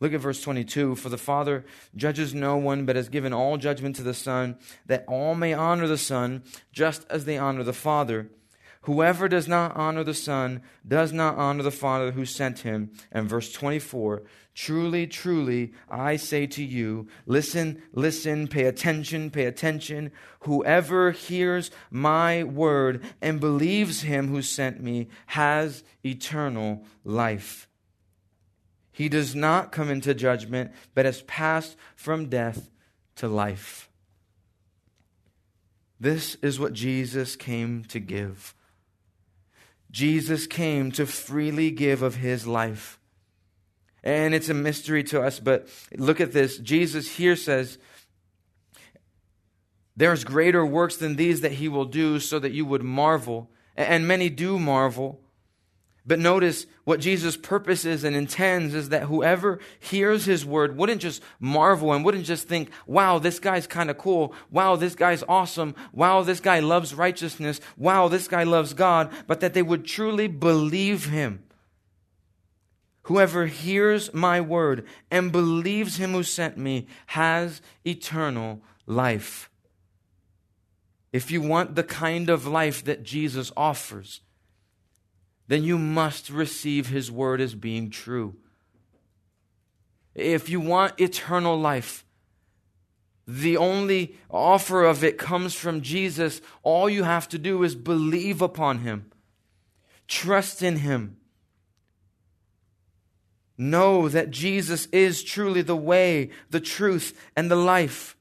Look 0.00 0.12
at 0.12 0.20
verse 0.20 0.42
22. 0.42 0.96
For 0.96 1.08
the 1.08 1.16
Father 1.16 1.64
judges 1.94 2.34
no 2.34 2.56
one, 2.56 2.86
but 2.86 2.96
has 2.96 3.08
given 3.08 3.32
all 3.32 3.56
judgment 3.56 3.94
to 3.96 4.02
the 4.02 4.14
Son, 4.14 4.58
that 4.86 5.04
all 5.06 5.36
may 5.36 5.54
honor 5.54 5.86
the 5.86 5.96
Son, 5.96 6.42
just 6.72 7.06
as 7.08 7.24
they 7.24 7.38
honor 7.38 7.62
the 7.62 7.72
Father. 7.72 8.28
Whoever 8.82 9.28
does 9.28 9.46
not 9.48 9.76
honor 9.76 10.04
the 10.04 10.14
Son 10.14 10.62
does 10.86 11.12
not 11.12 11.36
honor 11.36 11.62
the 11.62 11.70
Father 11.70 12.12
who 12.12 12.24
sent 12.24 12.60
him. 12.60 12.90
And 13.10 13.28
verse 13.28 13.52
24 13.52 14.22
Truly, 14.54 15.06
truly, 15.06 15.72
I 15.88 16.16
say 16.16 16.46
to 16.48 16.62
you, 16.62 17.08
listen, 17.24 17.82
listen, 17.92 18.48
pay 18.48 18.64
attention, 18.64 19.30
pay 19.30 19.46
attention. 19.46 20.12
Whoever 20.40 21.12
hears 21.12 21.70
my 21.90 22.44
word 22.44 23.02
and 23.22 23.40
believes 23.40 24.02
him 24.02 24.28
who 24.28 24.42
sent 24.42 24.82
me 24.82 25.08
has 25.26 25.84
eternal 26.04 26.84
life 27.04 27.68
he 28.92 29.08
does 29.08 29.34
not 29.34 29.72
come 29.72 29.90
into 29.90 30.14
judgment, 30.14 30.70
but 30.94 31.06
has 31.06 31.22
passed 31.22 31.76
from 31.96 32.28
death 32.28 32.70
to 33.16 33.26
life. 33.26 33.88
This 35.98 36.34
is 36.36 36.60
what 36.60 36.74
Jesus 36.74 37.34
came 37.34 37.84
to 37.84 37.98
give. 37.98 38.54
Jesus 39.92 40.46
came 40.46 40.90
to 40.92 41.06
freely 41.06 41.70
give 41.70 42.02
of 42.02 42.16
his 42.16 42.46
life. 42.46 42.98
And 44.02 44.34
it's 44.34 44.48
a 44.48 44.54
mystery 44.54 45.04
to 45.04 45.22
us, 45.22 45.38
but 45.38 45.68
look 45.96 46.20
at 46.20 46.32
this. 46.32 46.58
Jesus 46.58 47.16
here 47.16 47.36
says, 47.36 47.78
There's 49.96 50.24
greater 50.24 50.66
works 50.66 50.96
than 50.96 51.14
these 51.14 51.42
that 51.42 51.52
he 51.52 51.68
will 51.68 51.84
do, 51.84 52.18
so 52.18 52.38
that 52.40 52.52
you 52.52 52.64
would 52.64 52.82
marvel. 52.82 53.50
And 53.76 54.08
many 54.08 54.28
do 54.28 54.58
marvel. 54.58 55.20
But 56.04 56.18
notice 56.18 56.66
what 56.84 56.98
Jesus' 56.98 57.36
purposes 57.36 58.02
and 58.02 58.16
intends 58.16 58.74
is 58.74 58.88
that 58.88 59.04
whoever 59.04 59.60
hears 59.78 60.24
his 60.24 60.44
word 60.44 60.76
wouldn't 60.76 61.00
just 61.00 61.22
marvel 61.38 61.92
and 61.92 62.04
wouldn't 62.04 62.26
just 62.26 62.48
think, 62.48 62.70
wow, 62.86 63.20
this 63.20 63.38
guy's 63.38 63.68
kind 63.68 63.88
of 63.88 63.98
cool. 63.98 64.34
Wow, 64.50 64.74
this 64.74 64.96
guy's 64.96 65.22
awesome. 65.28 65.76
Wow, 65.92 66.22
this 66.22 66.40
guy 66.40 66.58
loves 66.58 66.92
righteousness. 66.92 67.60
Wow, 67.76 68.08
this 68.08 68.26
guy 68.26 68.42
loves 68.42 68.74
God. 68.74 69.12
But 69.28 69.40
that 69.40 69.54
they 69.54 69.62
would 69.62 69.84
truly 69.84 70.26
believe 70.26 71.06
him. 71.06 71.44
Whoever 73.02 73.46
hears 73.46 74.12
my 74.12 74.40
word 74.40 74.86
and 75.10 75.30
believes 75.30 75.98
him 75.98 76.12
who 76.12 76.24
sent 76.24 76.56
me 76.56 76.86
has 77.06 77.60
eternal 77.84 78.60
life. 78.86 79.50
If 81.12 81.30
you 81.30 81.42
want 81.42 81.74
the 81.74 81.84
kind 81.84 82.30
of 82.30 82.46
life 82.46 82.84
that 82.84 83.02
Jesus 83.02 83.52
offers, 83.56 84.20
then 85.52 85.64
you 85.64 85.76
must 85.76 86.30
receive 86.30 86.88
his 86.88 87.10
word 87.10 87.38
as 87.38 87.54
being 87.54 87.90
true. 87.90 88.34
If 90.14 90.48
you 90.48 90.60
want 90.60 90.98
eternal 90.98 91.60
life, 91.60 92.06
the 93.26 93.58
only 93.58 94.16
offer 94.30 94.82
of 94.82 95.04
it 95.04 95.18
comes 95.18 95.54
from 95.54 95.82
Jesus. 95.82 96.40
All 96.62 96.88
you 96.88 97.02
have 97.02 97.28
to 97.28 97.38
do 97.38 97.64
is 97.64 97.74
believe 97.74 98.40
upon 98.40 98.78
him, 98.78 99.10
trust 100.08 100.62
in 100.62 100.76
him. 100.76 101.18
Know 103.58 104.08
that 104.08 104.30
Jesus 104.30 104.86
is 104.86 105.22
truly 105.22 105.60
the 105.60 105.76
way, 105.76 106.30
the 106.48 106.60
truth, 106.60 107.14
and 107.36 107.50
the 107.50 107.56
life. 107.56 108.16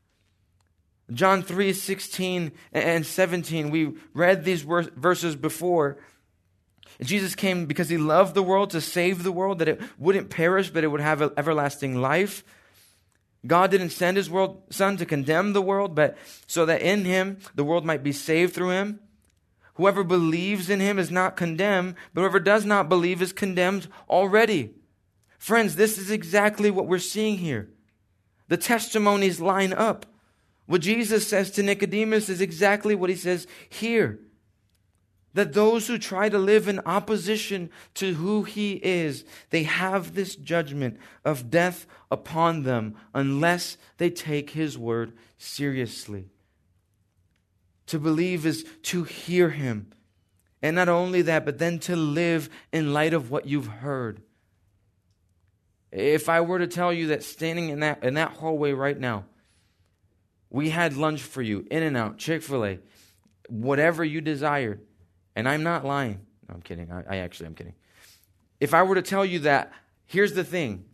John 1.09 1.43
3 1.43 1.71
16 1.71 2.51
and 2.73 3.05
17, 3.05 3.69
we 3.69 3.93
read 4.13 4.43
these 4.43 4.63
verses 4.63 5.37
before. 5.37 5.97
Jesus 7.03 7.33
came 7.33 7.65
because 7.65 7.89
he 7.89 7.97
loved 7.97 8.35
the 8.35 8.43
world 8.43 8.71
to 8.71 8.81
save 8.81 9.23
the 9.23 9.31
world, 9.31 9.59
that 9.59 9.67
it 9.67 9.81
wouldn't 9.97 10.29
perish, 10.29 10.69
but 10.69 10.83
it 10.83 10.87
would 10.87 11.01
have 11.01 11.21
everlasting 11.37 11.99
life. 11.99 12.43
God 13.45 13.71
didn't 13.71 13.89
send 13.89 14.17
his 14.17 14.29
world, 14.29 14.61
son 14.69 14.97
to 14.97 15.05
condemn 15.05 15.53
the 15.53 15.63
world, 15.63 15.95
but 15.95 16.15
so 16.45 16.65
that 16.67 16.81
in 16.81 17.05
him 17.05 17.39
the 17.55 17.63
world 17.63 17.85
might 17.85 18.03
be 18.03 18.11
saved 18.11 18.53
through 18.53 18.69
him. 18.69 18.99
Whoever 19.75 20.03
believes 20.03 20.69
in 20.69 20.79
him 20.79 20.99
is 20.99 21.09
not 21.09 21.35
condemned, 21.35 21.95
but 22.13 22.21
whoever 22.21 22.39
does 22.39 22.65
not 22.65 22.87
believe 22.87 23.21
is 23.21 23.33
condemned 23.33 23.87
already. 24.07 24.75
Friends, 25.39 25.75
this 25.75 25.97
is 25.97 26.11
exactly 26.11 26.69
what 26.69 26.85
we're 26.85 26.99
seeing 26.99 27.39
here. 27.39 27.69
The 28.47 28.57
testimonies 28.57 29.41
line 29.41 29.73
up. 29.73 30.05
What 30.67 30.81
Jesus 30.81 31.27
says 31.27 31.49
to 31.51 31.63
Nicodemus 31.63 32.29
is 32.29 32.41
exactly 32.41 32.93
what 32.93 33.09
he 33.09 33.15
says 33.15 33.47
here 33.69 34.19
that 35.33 35.53
those 35.53 35.87
who 35.87 35.97
try 35.97 36.29
to 36.29 36.37
live 36.37 36.67
in 36.67 36.79
opposition 36.85 37.69
to 37.95 38.15
who 38.15 38.43
he 38.43 38.73
is, 38.83 39.23
they 39.49 39.63
have 39.63 40.13
this 40.13 40.35
judgment 40.35 40.97
of 41.23 41.49
death 41.49 41.85
upon 42.09 42.63
them 42.63 42.95
unless 43.13 43.77
they 43.97 44.09
take 44.09 44.51
his 44.51 44.77
word 44.77 45.13
seriously. 45.37 46.29
To 47.87 47.99
believe 47.99 48.45
is 48.45 48.65
to 48.83 49.03
hear 49.03 49.49
him. 49.49 49.91
And 50.61 50.75
not 50.75 50.89
only 50.89 51.23
that, 51.23 51.45
but 51.45 51.57
then 51.57 51.79
to 51.79 51.95
live 51.95 52.49
in 52.71 52.93
light 52.93 53.13
of 53.13 53.31
what 53.31 53.47
you've 53.47 53.67
heard. 53.67 54.21
If 55.91 56.29
I 56.29 56.41
were 56.41 56.59
to 56.59 56.67
tell 56.67 56.93
you 56.93 57.07
that 57.07 57.23
standing 57.23 57.69
in 57.69 57.79
that, 57.79 58.03
in 58.03 58.13
that 58.13 58.31
hallway 58.31 58.73
right 58.73 58.97
now, 58.97 59.25
we 60.49 60.69
had 60.69 60.95
lunch 60.95 61.21
for 61.21 61.41
you, 61.41 61.65
In 61.71 61.83
and 61.83 61.97
Out, 61.97 62.17
Chick 62.17 62.43
fil 62.43 62.65
A, 62.65 62.79
whatever 63.47 64.03
you 64.03 64.21
desired 64.21 64.81
and 65.35 65.47
I'm 65.47 65.63
not 65.63 65.85
lying. 65.85 66.21
No, 66.47 66.55
I'm 66.55 66.61
kidding. 66.61 66.91
I, 66.91 67.03
I 67.09 67.17
actually 67.17 67.47
am 67.47 67.55
kidding. 67.55 67.75
If 68.59 68.73
I 68.73 68.83
were 68.83 68.95
to 68.95 69.01
tell 69.01 69.25
you 69.25 69.39
that, 69.39 69.71
here's 70.05 70.33
the 70.33 70.43
thing 70.43 70.85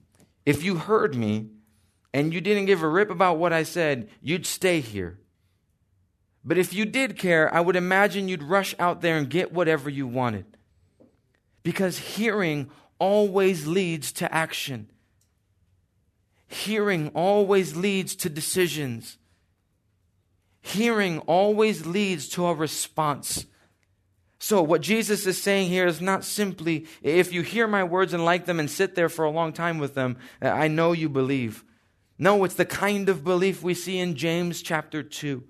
if 0.45 0.63
you 0.63 0.77
heard 0.77 1.15
me 1.15 1.49
and 2.13 2.33
you 2.33 2.41
didn't 2.41 2.65
give 2.65 2.83
a 2.83 2.87
rip 2.87 3.09
about 3.09 3.37
what 3.37 3.53
I 3.53 3.63
said, 3.63 4.09
you'd 4.21 4.45
stay 4.45 4.79
here. 4.79 5.19
But 6.43 6.57
if 6.57 6.73
you 6.73 6.85
did 6.85 7.17
care, 7.17 7.53
I 7.53 7.59
would 7.59 7.75
imagine 7.75 8.29
you'd 8.29 8.43
rush 8.43 8.73
out 8.79 9.01
there 9.01 9.17
and 9.17 9.29
get 9.29 9.51
whatever 9.51 9.89
you 9.89 10.07
wanted. 10.07 10.45
Because 11.61 11.97
hearing 11.97 12.69
always 12.99 13.67
leads 13.67 14.13
to 14.13 14.33
action. 14.33 14.89
Hearing 16.47 17.09
always 17.09 17.75
leads 17.75 18.15
to 18.15 18.29
decisions. 18.29 19.17
Hearing 20.61 21.19
always 21.19 21.85
leads 21.85 22.29
to 22.29 22.45
a 22.45 22.53
response. 22.53 23.45
So, 24.39 24.61
what 24.61 24.81
Jesus 24.81 25.25
is 25.25 25.41
saying 25.41 25.69
here 25.69 25.87
is 25.87 25.99
not 25.99 26.23
simply, 26.23 26.85
if 27.01 27.33
you 27.33 27.41
hear 27.41 27.67
my 27.67 27.83
words 27.83 28.13
and 28.13 28.23
like 28.23 28.45
them 28.45 28.59
and 28.59 28.69
sit 28.69 28.93
there 28.93 29.09
for 29.09 29.25
a 29.25 29.31
long 29.31 29.51
time 29.51 29.79
with 29.79 29.95
them, 29.95 30.17
uh, 30.41 30.49
I 30.49 30.67
know 30.67 30.91
you 30.91 31.09
believe. 31.09 31.63
No, 32.19 32.43
it's 32.43 32.55
the 32.55 32.65
kind 32.65 33.09
of 33.09 33.23
belief 33.23 33.63
we 33.63 33.73
see 33.73 33.97
in 33.97 34.15
James 34.15 34.61
chapter 34.61 35.01
2. 35.01 35.43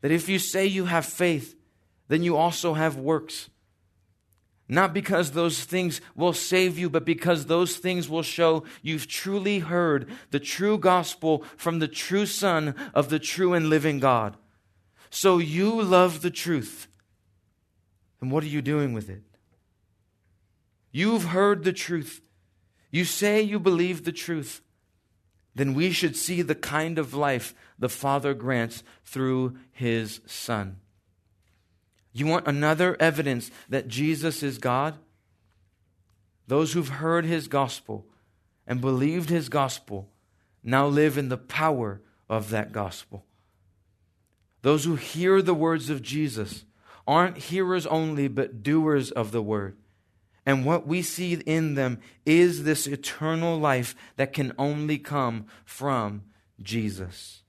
That 0.00 0.10
if 0.10 0.28
you 0.28 0.40
say 0.40 0.66
you 0.66 0.86
have 0.86 1.06
faith, 1.06 1.56
then 2.08 2.24
you 2.24 2.36
also 2.36 2.74
have 2.74 2.96
works. 2.96 3.48
Not 4.68 4.94
because 4.94 5.32
those 5.32 5.64
things 5.64 6.00
will 6.16 6.32
save 6.32 6.78
you, 6.78 6.88
but 6.88 7.04
because 7.04 7.46
those 7.46 7.76
things 7.76 8.08
will 8.08 8.22
show 8.22 8.64
you've 8.80 9.06
truly 9.06 9.58
heard 9.60 10.08
the 10.30 10.40
true 10.40 10.78
gospel 10.78 11.44
from 11.56 11.78
the 11.78 11.88
true 11.88 12.26
Son 12.26 12.74
of 12.94 13.08
the 13.08 13.18
true 13.18 13.52
and 13.52 13.68
living 13.68 14.00
God. 14.00 14.36
So 15.14 15.36
you 15.36 15.82
love 15.82 16.22
the 16.22 16.30
truth. 16.30 16.88
And 18.22 18.32
what 18.32 18.42
are 18.42 18.48
you 18.48 18.62
doing 18.62 18.94
with 18.94 19.10
it? 19.10 19.22
You've 20.90 21.24
heard 21.24 21.64
the 21.64 21.72
truth. 21.72 22.22
You 22.90 23.04
say 23.04 23.42
you 23.42 23.60
believe 23.60 24.04
the 24.04 24.12
truth. 24.12 24.62
Then 25.54 25.74
we 25.74 25.90
should 25.90 26.16
see 26.16 26.40
the 26.40 26.54
kind 26.54 26.98
of 26.98 27.12
life 27.12 27.54
the 27.78 27.90
Father 27.90 28.32
grants 28.32 28.82
through 29.04 29.58
His 29.70 30.22
Son. 30.24 30.78
You 32.14 32.26
want 32.26 32.46
another 32.46 32.96
evidence 32.98 33.50
that 33.68 33.88
Jesus 33.88 34.42
is 34.42 34.56
God? 34.56 34.94
Those 36.46 36.72
who've 36.72 36.88
heard 36.88 37.26
His 37.26 37.48
gospel 37.48 38.06
and 38.66 38.80
believed 38.80 39.28
His 39.28 39.50
gospel 39.50 40.08
now 40.64 40.86
live 40.86 41.18
in 41.18 41.28
the 41.28 41.36
power 41.36 42.00
of 42.30 42.48
that 42.48 42.72
gospel. 42.72 43.26
Those 44.62 44.84
who 44.84 44.96
hear 44.96 45.42
the 45.42 45.54
words 45.54 45.90
of 45.90 46.02
Jesus 46.02 46.64
aren't 47.06 47.36
hearers 47.36 47.86
only, 47.86 48.28
but 48.28 48.62
doers 48.62 49.10
of 49.10 49.32
the 49.32 49.42
word. 49.42 49.76
And 50.46 50.64
what 50.64 50.86
we 50.86 51.02
see 51.02 51.34
in 51.34 51.74
them 51.74 52.00
is 52.26 52.64
this 52.64 52.86
eternal 52.86 53.58
life 53.58 53.94
that 54.16 54.32
can 54.32 54.52
only 54.58 54.98
come 54.98 55.46
from 55.64 56.22
Jesus. 56.60 57.42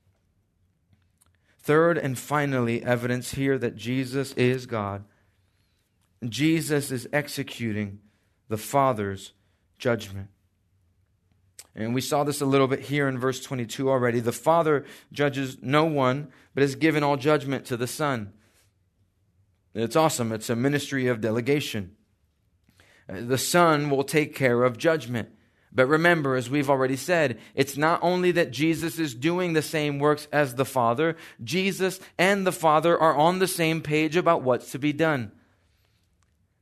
Third 1.58 1.96
and 1.96 2.18
finally, 2.18 2.82
evidence 2.82 3.32
here 3.32 3.58
that 3.58 3.76
Jesus 3.76 4.32
is 4.34 4.66
God. 4.66 5.04
Jesus 6.28 6.90
is 6.90 7.08
executing 7.12 8.00
the 8.48 8.58
Father's 8.58 9.32
judgment. 9.78 10.28
And 11.76 11.94
we 11.94 12.00
saw 12.00 12.22
this 12.22 12.40
a 12.40 12.46
little 12.46 12.68
bit 12.68 12.80
here 12.80 13.08
in 13.08 13.18
verse 13.18 13.40
22 13.40 13.90
already. 13.90 14.20
The 14.20 14.32
Father 14.32 14.84
judges 15.12 15.58
no 15.60 15.84
one, 15.84 16.28
but 16.54 16.62
has 16.62 16.76
given 16.76 17.02
all 17.02 17.16
judgment 17.16 17.64
to 17.66 17.76
the 17.76 17.86
Son. 17.86 18.32
It's 19.74 19.96
awesome. 19.96 20.30
It's 20.30 20.50
a 20.50 20.56
ministry 20.56 21.08
of 21.08 21.20
delegation. 21.20 21.96
Uh, 23.08 23.22
the 23.22 23.38
Son 23.38 23.90
will 23.90 24.04
take 24.04 24.34
care 24.34 24.62
of 24.62 24.78
judgment. 24.78 25.30
But 25.72 25.86
remember, 25.86 26.36
as 26.36 26.48
we've 26.48 26.70
already 26.70 26.94
said, 26.94 27.40
it's 27.56 27.76
not 27.76 27.98
only 28.00 28.30
that 28.30 28.52
Jesus 28.52 29.00
is 29.00 29.12
doing 29.12 29.52
the 29.52 29.62
same 29.62 29.98
works 29.98 30.28
as 30.32 30.54
the 30.54 30.64
Father, 30.64 31.16
Jesus 31.42 31.98
and 32.16 32.46
the 32.46 32.52
Father 32.52 32.96
are 32.96 33.16
on 33.16 33.40
the 33.40 33.48
same 33.48 33.80
page 33.80 34.14
about 34.14 34.42
what's 34.42 34.70
to 34.70 34.78
be 34.78 34.92
done. 34.92 35.32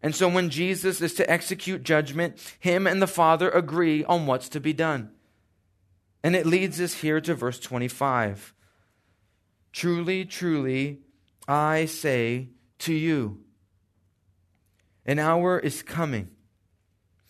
And 0.02 0.14
so 0.14 0.28
when 0.28 0.50
Jesus 0.50 1.00
is 1.00 1.14
to 1.14 1.30
execute 1.30 1.84
judgment, 1.84 2.36
him 2.58 2.86
and 2.86 3.00
the 3.00 3.06
Father 3.06 3.48
agree 3.50 4.04
on 4.04 4.26
what's 4.26 4.48
to 4.50 4.60
be 4.60 4.72
done. 4.72 5.10
And 6.24 6.34
it 6.34 6.46
leads 6.46 6.80
us 6.80 6.94
here 6.94 7.20
to 7.20 7.34
verse 7.34 7.60
25. 7.60 8.52
Truly, 9.72 10.24
truly, 10.24 11.00
I 11.46 11.86
say 11.86 12.48
to 12.80 12.92
you, 12.92 13.40
an 15.06 15.18
hour 15.18 15.58
is 15.58 15.82
coming 15.82 16.28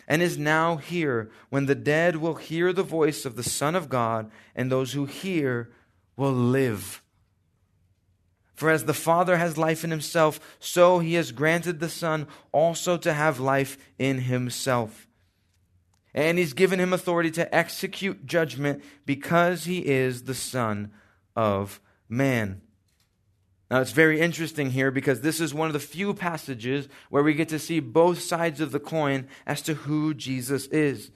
and 0.08 0.20
is 0.20 0.36
now 0.36 0.76
here 0.76 1.30
when 1.48 1.66
the 1.66 1.74
dead 1.74 2.16
will 2.16 2.34
hear 2.34 2.72
the 2.72 2.82
voice 2.82 3.24
of 3.24 3.36
the 3.36 3.42
Son 3.42 3.74
of 3.74 3.88
God, 3.88 4.30
and 4.54 4.70
those 4.70 4.92
who 4.92 5.06
hear 5.06 5.70
will 6.16 6.32
live. 6.32 7.01
For 8.62 8.70
as 8.70 8.84
the 8.84 8.94
Father 8.94 9.38
has 9.38 9.58
life 9.58 9.82
in 9.82 9.90
himself, 9.90 10.38
so 10.60 11.00
he 11.00 11.14
has 11.14 11.32
granted 11.32 11.80
the 11.80 11.88
Son 11.88 12.28
also 12.52 12.96
to 12.96 13.12
have 13.12 13.40
life 13.40 13.76
in 13.98 14.20
himself. 14.20 15.08
And 16.14 16.38
he's 16.38 16.52
given 16.52 16.78
him 16.78 16.92
authority 16.92 17.32
to 17.32 17.52
execute 17.52 18.24
judgment 18.24 18.84
because 19.04 19.64
he 19.64 19.84
is 19.84 20.22
the 20.22 20.34
Son 20.36 20.92
of 21.34 21.80
Man. 22.08 22.60
Now, 23.68 23.80
it's 23.80 23.90
very 23.90 24.20
interesting 24.20 24.70
here 24.70 24.92
because 24.92 25.22
this 25.22 25.40
is 25.40 25.52
one 25.52 25.66
of 25.66 25.72
the 25.72 25.80
few 25.80 26.14
passages 26.14 26.88
where 27.10 27.24
we 27.24 27.34
get 27.34 27.48
to 27.48 27.58
see 27.58 27.80
both 27.80 28.22
sides 28.22 28.60
of 28.60 28.70
the 28.70 28.78
coin 28.78 29.26
as 29.44 29.60
to 29.62 29.74
who 29.74 30.14
Jesus 30.14 30.66
is. 30.66 31.10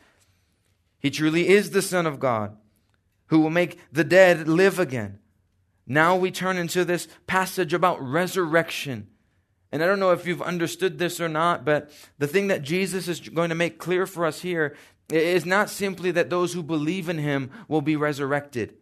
He 0.99 1.13
truly 1.13 1.47
is 1.47 1.71
the 1.71 1.81
Son 1.81 2.07
of 2.07 2.19
God 2.19 2.57
who 3.29 3.39
will 3.39 3.51
make 3.51 3.79
the 3.93 4.03
dead 4.03 4.49
live 4.49 4.81
again. 4.81 5.21
Now 5.87 6.17
we 6.17 6.31
turn 6.31 6.57
into 6.57 6.85
this 6.85 7.07
passage 7.27 7.73
about 7.73 8.03
resurrection. 8.03 9.09
And 9.71 9.83
I 9.83 9.87
don't 9.87 10.01
know 10.01 10.13
if 10.13 10.27
you've 10.27 10.43
understood 10.43 10.99
this 10.99 11.21
or 11.21 11.29
not, 11.29 11.65
but 11.65 11.91
the 12.19 12.27
thing 12.27 12.49
that 12.49 12.63
Jesus 12.63 13.09
is 13.09 13.21
going 13.21 13.51
to 13.51 13.55
make 13.55 13.79
clear 13.79 14.07
for 14.07 14.25
us 14.27 14.41
here 14.41 14.77
is 15.11 15.47
not 15.47 15.71
simply 15.71 16.11
that 16.13 16.31
those 16.31 16.53
who 16.53 16.63
believe 16.63 17.09
in 17.09 17.19
him 17.19 17.51
will 17.69 17.83
be 17.83 17.97
resurrected. 17.97 18.75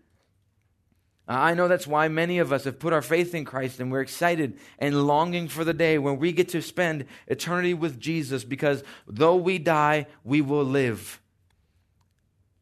I 1.26 1.54
know 1.54 1.68
that's 1.68 1.86
why 1.86 2.08
many 2.08 2.38
of 2.38 2.52
us 2.52 2.64
have 2.64 2.78
put 2.78 2.92
our 2.92 3.00
faith 3.00 3.34
in 3.34 3.46
Christ 3.46 3.80
and 3.80 3.90
we're 3.90 4.02
excited 4.02 4.58
and 4.78 5.06
longing 5.06 5.48
for 5.48 5.64
the 5.64 5.72
day 5.72 5.96
when 5.96 6.18
we 6.18 6.32
get 6.32 6.50
to 6.50 6.60
spend 6.60 7.06
eternity 7.26 7.72
with 7.72 7.98
Jesus 7.98 8.44
because 8.44 8.82
though 9.06 9.36
we 9.36 9.58
die, 9.58 10.06
we 10.22 10.42
will 10.42 10.64
live. 10.64 11.22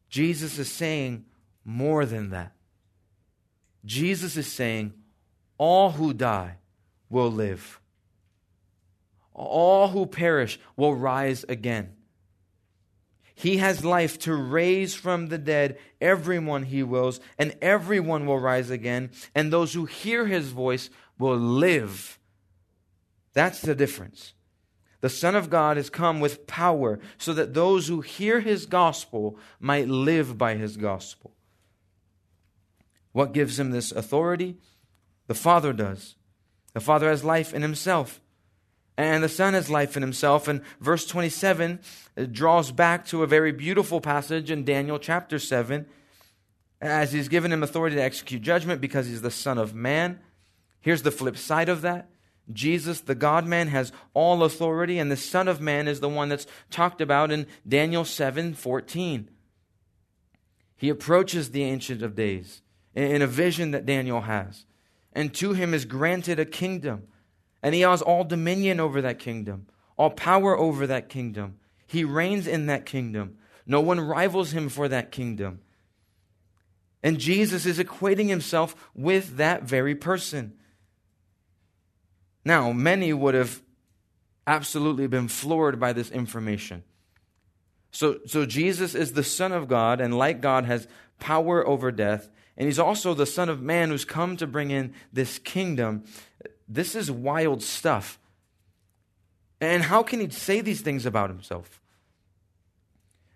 Jesus 0.09 0.57
is 0.57 0.71
saying 0.71 1.25
more 1.65 2.05
than 2.05 2.29
that. 2.29 2.53
Jesus 3.85 4.37
is 4.37 4.51
saying 4.51 4.93
all 5.57 5.91
who 5.91 6.13
die 6.13 6.57
will 7.09 7.31
live, 7.31 7.79
all 9.33 9.89
who 9.89 10.05
perish 10.05 10.59
will 10.75 10.95
rise 10.95 11.45
again. 11.49 11.93
He 13.35 13.57
has 13.57 13.83
life 13.83 14.19
to 14.19 14.35
raise 14.35 14.93
from 14.93 15.27
the 15.27 15.37
dead 15.37 15.77
everyone 15.99 16.63
he 16.63 16.83
wills, 16.83 17.19
and 17.37 17.55
everyone 17.61 18.25
will 18.25 18.39
rise 18.39 18.69
again, 18.69 19.11
and 19.33 19.51
those 19.51 19.73
who 19.73 19.85
hear 19.85 20.27
his 20.27 20.49
voice 20.49 20.89
will 21.17 21.37
live. 21.37 22.19
That's 23.33 23.61
the 23.61 23.75
difference. 23.75 24.33
The 25.01 25.09
Son 25.09 25.35
of 25.35 25.49
God 25.49 25.75
has 25.77 25.89
come 25.89 26.19
with 26.19 26.47
power 26.47 26.99
so 27.17 27.33
that 27.33 27.53
those 27.53 27.87
who 27.87 28.01
hear 28.01 28.39
his 28.39 28.65
gospel 28.65 29.37
might 29.59 29.89
live 29.89 30.37
by 30.37 30.55
his 30.55 30.77
gospel. 30.77 31.35
What 33.13 33.33
gives 33.33 33.59
him 33.59 33.71
this 33.71 33.91
authority? 33.91 34.57
The 35.27 35.35
Father 35.35 35.71
does. 35.71 36.15
The 36.73 36.81
Father 36.81 37.09
has 37.09 37.23
life 37.23 37.53
in 37.53 37.61
himself. 37.61 38.19
And 38.97 39.23
the 39.23 39.29
Son 39.29 39.53
has 39.53 39.69
life 39.69 39.95
in 39.95 40.03
himself. 40.03 40.47
And 40.47 40.61
verse 40.79 41.05
27 41.05 41.79
draws 42.31 42.71
back 42.71 43.05
to 43.07 43.23
a 43.23 43.27
very 43.27 43.51
beautiful 43.51 44.01
passage 44.01 44.51
in 44.51 44.65
Daniel 44.65 44.99
chapter 44.99 45.39
7, 45.39 45.85
as 46.81 47.13
he's 47.13 47.29
given 47.29 47.51
him 47.51 47.63
authority 47.63 47.95
to 47.95 48.03
execute 48.03 48.41
judgment 48.41 48.81
because 48.81 49.07
he's 49.07 49.21
the 49.21 49.31
Son 49.31 49.57
of 49.57 49.73
Man. 49.73 50.19
Here's 50.81 51.03
the 51.03 51.11
flip 51.11 51.37
side 51.37 51.69
of 51.69 51.81
that. 51.81 52.09
Jesus, 52.51 52.99
the 52.99 53.15
God 53.15 53.47
man, 53.47 53.69
has 53.69 53.93
all 54.13 54.43
authority, 54.43 54.99
and 54.99 55.09
the 55.09 55.15
Son 55.15 55.47
of 55.47 55.61
Man 55.61 55.87
is 55.87 56.01
the 56.01 56.09
one 56.09 56.27
that's 56.27 56.45
talked 56.69 56.99
about 56.99 57.31
in 57.31 57.47
Daniel 57.65 58.03
7 58.03 58.53
14. 58.53 59.29
He 60.75 60.89
approaches 60.89 61.51
the 61.51 61.63
Ancient 61.63 62.01
of 62.01 62.15
Days 62.15 62.62
in 62.95 63.21
a 63.21 63.27
vision 63.27 63.71
that 63.71 63.85
Daniel 63.85 64.21
has, 64.21 64.65
and 65.13 65.33
to 65.35 65.53
him 65.53 65.73
is 65.73 65.85
granted 65.85 66.39
a 66.39 66.45
kingdom 66.45 67.07
and 67.63 67.73
he 67.73 67.81
has 67.81 68.01
all 68.01 68.25
dominion 68.25 68.81
over 68.81 69.01
that 69.01 69.17
kingdom, 69.17 69.67
all 69.97 70.09
power 70.09 70.55
over 70.55 70.85
that 70.85 71.07
kingdom. 71.07 71.55
He 71.87 72.03
reigns 72.03 72.45
in 72.45 72.65
that 72.65 72.85
kingdom. 72.85 73.37
No 73.65 73.79
one 73.79 74.01
rivals 74.01 74.51
him 74.51 74.67
for 74.67 74.89
that 74.89 75.11
kingdom. 75.11 75.61
And 77.01 77.19
Jesus 77.19 77.65
is 77.65 77.79
equating 77.79 78.27
himself 78.27 78.75
with 78.93 79.37
that 79.37 79.63
very 79.63 79.95
person. 79.95 80.53
Now, 82.43 82.73
many 82.73 83.13
would 83.13 83.33
have 83.33 83.61
absolutely 84.45 85.07
been 85.07 85.29
floored 85.29 85.79
by 85.79 85.93
this 85.93 86.11
information. 86.11 86.83
So, 87.91 88.19
so 88.25 88.45
Jesus 88.45 88.93
is 88.93 89.13
the 89.13 89.23
Son 89.23 89.53
of 89.53 89.69
God, 89.69 90.01
and 90.01 90.17
like 90.17 90.41
God, 90.41 90.65
has 90.65 90.87
power 91.19 91.65
over 91.65 91.91
death. 91.91 92.29
And 92.57 92.67
he's 92.67 92.79
also 92.79 93.13
the 93.13 93.25
Son 93.25 93.49
of 93.49 93.61
Man 93.61 93.89
who's 93.89 94.05
come 94.05 94.37
to 94.37 94.47
bring 94.47 94.71
in 94.71 94.93
this 95.11 95.39
kingdom. 95.39 96.03
This 96.67 96.95
is 96.95 97.09
wild 97.09 97.63
stuff. 97.63 98.19
And 99.59 99.83
how 99.83 100.03
can 100.03 100.19
he 100.19 100.29
say 100.29 100.61
these 100.61 100.81
things 100.81 101.05
about 101.05 101.29
himself? 101.29 101.81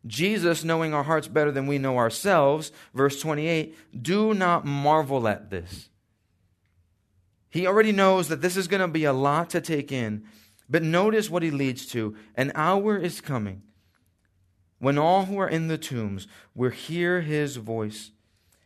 Jesus, 0.06 0.64
knowing 0.64 0.94
our 0.94 1.04
hearts 1.04 1.28
better 1.28 1.52
than 1.52 1.68
we 1.68 1.78
know 1.78 1.98
ourselves, 1.98 2.72
verse 2.94 3.20
28, 3.20 4.04
do 4.04 4.34
not 4.34 4.66
marvel 4.66 5.28
at 5.28 5.50
this. 5.50 5.90
He 7.50 7.66
already 7.66 7.92
knows 7.92 8.28
that 8.28 8.42
this 8.42 8.58
is 8.58 8.68
going 8.68 8.82
to 8.82 8.88
be 8.88 9.06
a 9.06 9.14
lot 9.14 9.50
to 9.52 9.62
take 9.62 9.92
in. 9.92 10.26
But 10.70 10.84
notice 10.84 11.30
what 11.30 11.44
he 11.44 11.52
leads 11.52 11.86
to. 11.88 12.16
An 12.36 12.52
hour 12.56 12.98
is 12.98 13.22
coming 13.22 13.64
when 14.80 14.98
all 14.98 15.26
who 15.26 15.38
are 15.38 15.50
in 15.50 15.68
the 15.68 15.78
tombs 15.78 16.28
will 16.54 16.70
hear 16.70 17.22
his 17.22 17.56
voice 17.56 18.12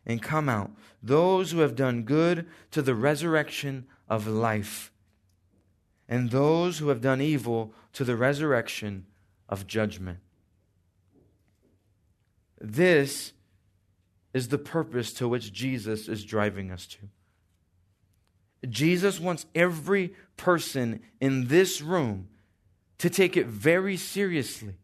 and 0.05 0.21
come 0.21 0.49
out, 0.49 0.71
those 1.01 1.51
who 1.51 1.59
have 1.59 1.75
done 1.75 2.03
good 2.03 2.47
to 2.71 2.81
the 2.81 2.95
resurrection 2.95 3.85
of 4.07 4.27
life, 4.27 4.91
and 6.07 6.31
those 6.31 6.79
who 6.79 6.89
have 6.89 7.01
done 7.01 7.21
evil 7.21 7.73
to 7.93 8.03
the 8.03 8.15
resurrection 8.15 9.05
of 9.47 9.67
judgment. 9.67 10.19
This 12.59 13.33
is 14.33 14.47
the 14.47 14.57
purpose 14.57 15.13
to 15.13 15.27
which 15.27 15.51
Jesus 15.51 16.07
is 16.07 16.23
driving 16.23 16.71
us 16.71 16.85
to. 16.87 16.97
Jesus 18.69 19.19
wants 19.19 19.45
every 19.55 20.13
person 20.37 21.01
in 21.19 21.47
this 21.47 21.81
room 21.81 22.27
to 22.99 23.09
take 23.09 23.35
it 23.35 23.47
very 23.47 23.97
seriously. 23.97 24.75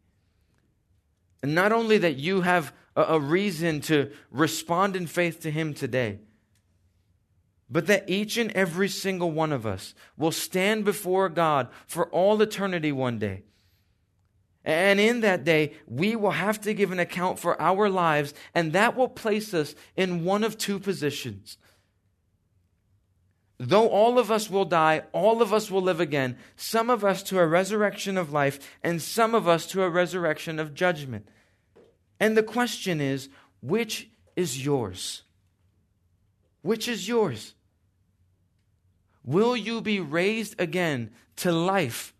And 1.42 1.54
not 1.54 1.70
only 1.70 1.98
that 1.98 2.16
you 2.16 2.40
have 2.40 2.72
a, 2.98 3.20
reason 3.20 3.80
to 3.82 4.10
respond 4.30 4.96
in 4.96 5.06
faith 5.06 5.40
to 5.40 5.50
Him 5.50 5.74
today, 5.74 6.18
but 7.70 7.86
that 7.86 8.08
each 8.08 8.36
and 8.36 8.50
every 8.52 8.88
single 8.88 9.30
one 9.30 9.52
of 9.52 9.66
us 9.66 9.94
will 10.16 10.32
stand 10.32 10.84
before 10.84 11.28
God 11.28 11.68
for 11.86 12.08
all 12.10 12.40
eternity 12.40 12.92
one 12.92 13.18
day. 13.18 13.42
And 14.64 15.00
in 15.00 15.20
that 15.20 15.44
day, 15.44 15.72
we 15.86 16.16
will 16.16 16.32
have 16.32 16.60
to 16.62 16.74
give 16.74 16.92
an 16.92 16.98
account 16.98 17.38
for 17.38 17.60
our 17.60 17.88
lives, 17.88 18.34
and 18.54 18.72
that 18.72 18.96
will 18.96 19.08
place 19.08 19.54
us 19.54 19.74
in 19.96 20.24
one 20.24 20.44
of 20.44 20.58
two 20.58 20.78
positions. 20.78 21.56
Though 23.58 23.88
all 23.88 24.18
of 24.18 24.30
us 24.30 24.48
will 24.48 24.64
die, 24.64 25.02
all 25.12 25.42
of 25.42 25.52
us 25.52 25.70
will 25.70 25.82
live 25.82 26.00
again, 26.00 26.36
some 26.54 26.90
of 26.90 27.04
us 27.04 27.22
to 27.24 27.38
a 27.38 27.46
resurrection 27.46 28.16
of 28.16 28.32
life, 28.32 28.58
and 28.82 29.02
some 29.02 29.34
of 29.34 29.48
us 29.48 29.66
to 29.68 29.82
a 29.82 29.90
resurrection 29.90 30.58
of 30.58 30.74
judgment. 30.74 31.28
And 32.20 32.36
the 32.36 32.42
question 32.42 33.00
is 33.00 33.28
which 33.60 34.08
is 34.36 34.64
yours? 34.64 35.22
Which 36.62 36.88
is 36.88 37.08
yours? 37.08 37.54
Will 39.24 39.56
you 39.56 39.80
be 39.80 40.00
raised 40.00 40.60
again 40.60 41.10
to 41.36 41.52
life? 41.52 42.14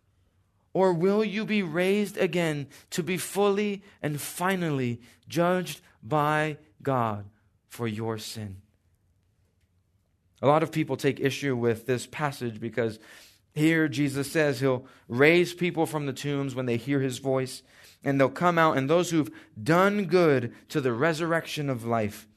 Or 0.73 0.93
will 0.93 1.25
you 1.25 1.45
be 1.45 1.63
raised 1.63 2.17
again 2.19 2.69
to 2.91 3.03
be 3.03 3.17
fully 3.17 3.83
and 4.03 4.21
finally 4.21 5.01
judged 5.29 5.81
by 6.03 6.59
God 6.83 7.25
for 7.69 7.87
your 7.87 8.19
sin. 8.19 8.57
A 10.41 10.47
lot 10.47 10.63
of 10.63 10.71
people 10.71 10.97
take 10.97 11.21
issue 11.21 11.57
with 11.57 11.87
this 11.87 12.07
passage 12.07 12.61
because 12.61 12.99
here 13.55 13.89
Jesus 13.89 14.31
says 14.31 14.61
he'll 14.61 14.87
raise 15.09 15.55
people 15.55 15.87
from 15.87 16.07
the 16.07 16.13
tombs 16.13 16.55
when 16.55 16.67
they 16.67 16.77
hear 16.77 17.01
his 17.01 17.19
voice, 17.19 17.63
and 18.05 18.21
they'll 18.21 18.29
come 18.29 18.59
out, 18.59 18.77
and 18.77 18.89
those 18.89 19.11
who've 19.11 19.31
done 19.61 20.05
good 20.05 20.55
to 20.69 20.81
the 20.81 20.93
resurrection 20.93 21.69
of 21.69 21.85
life, 21.85 22.29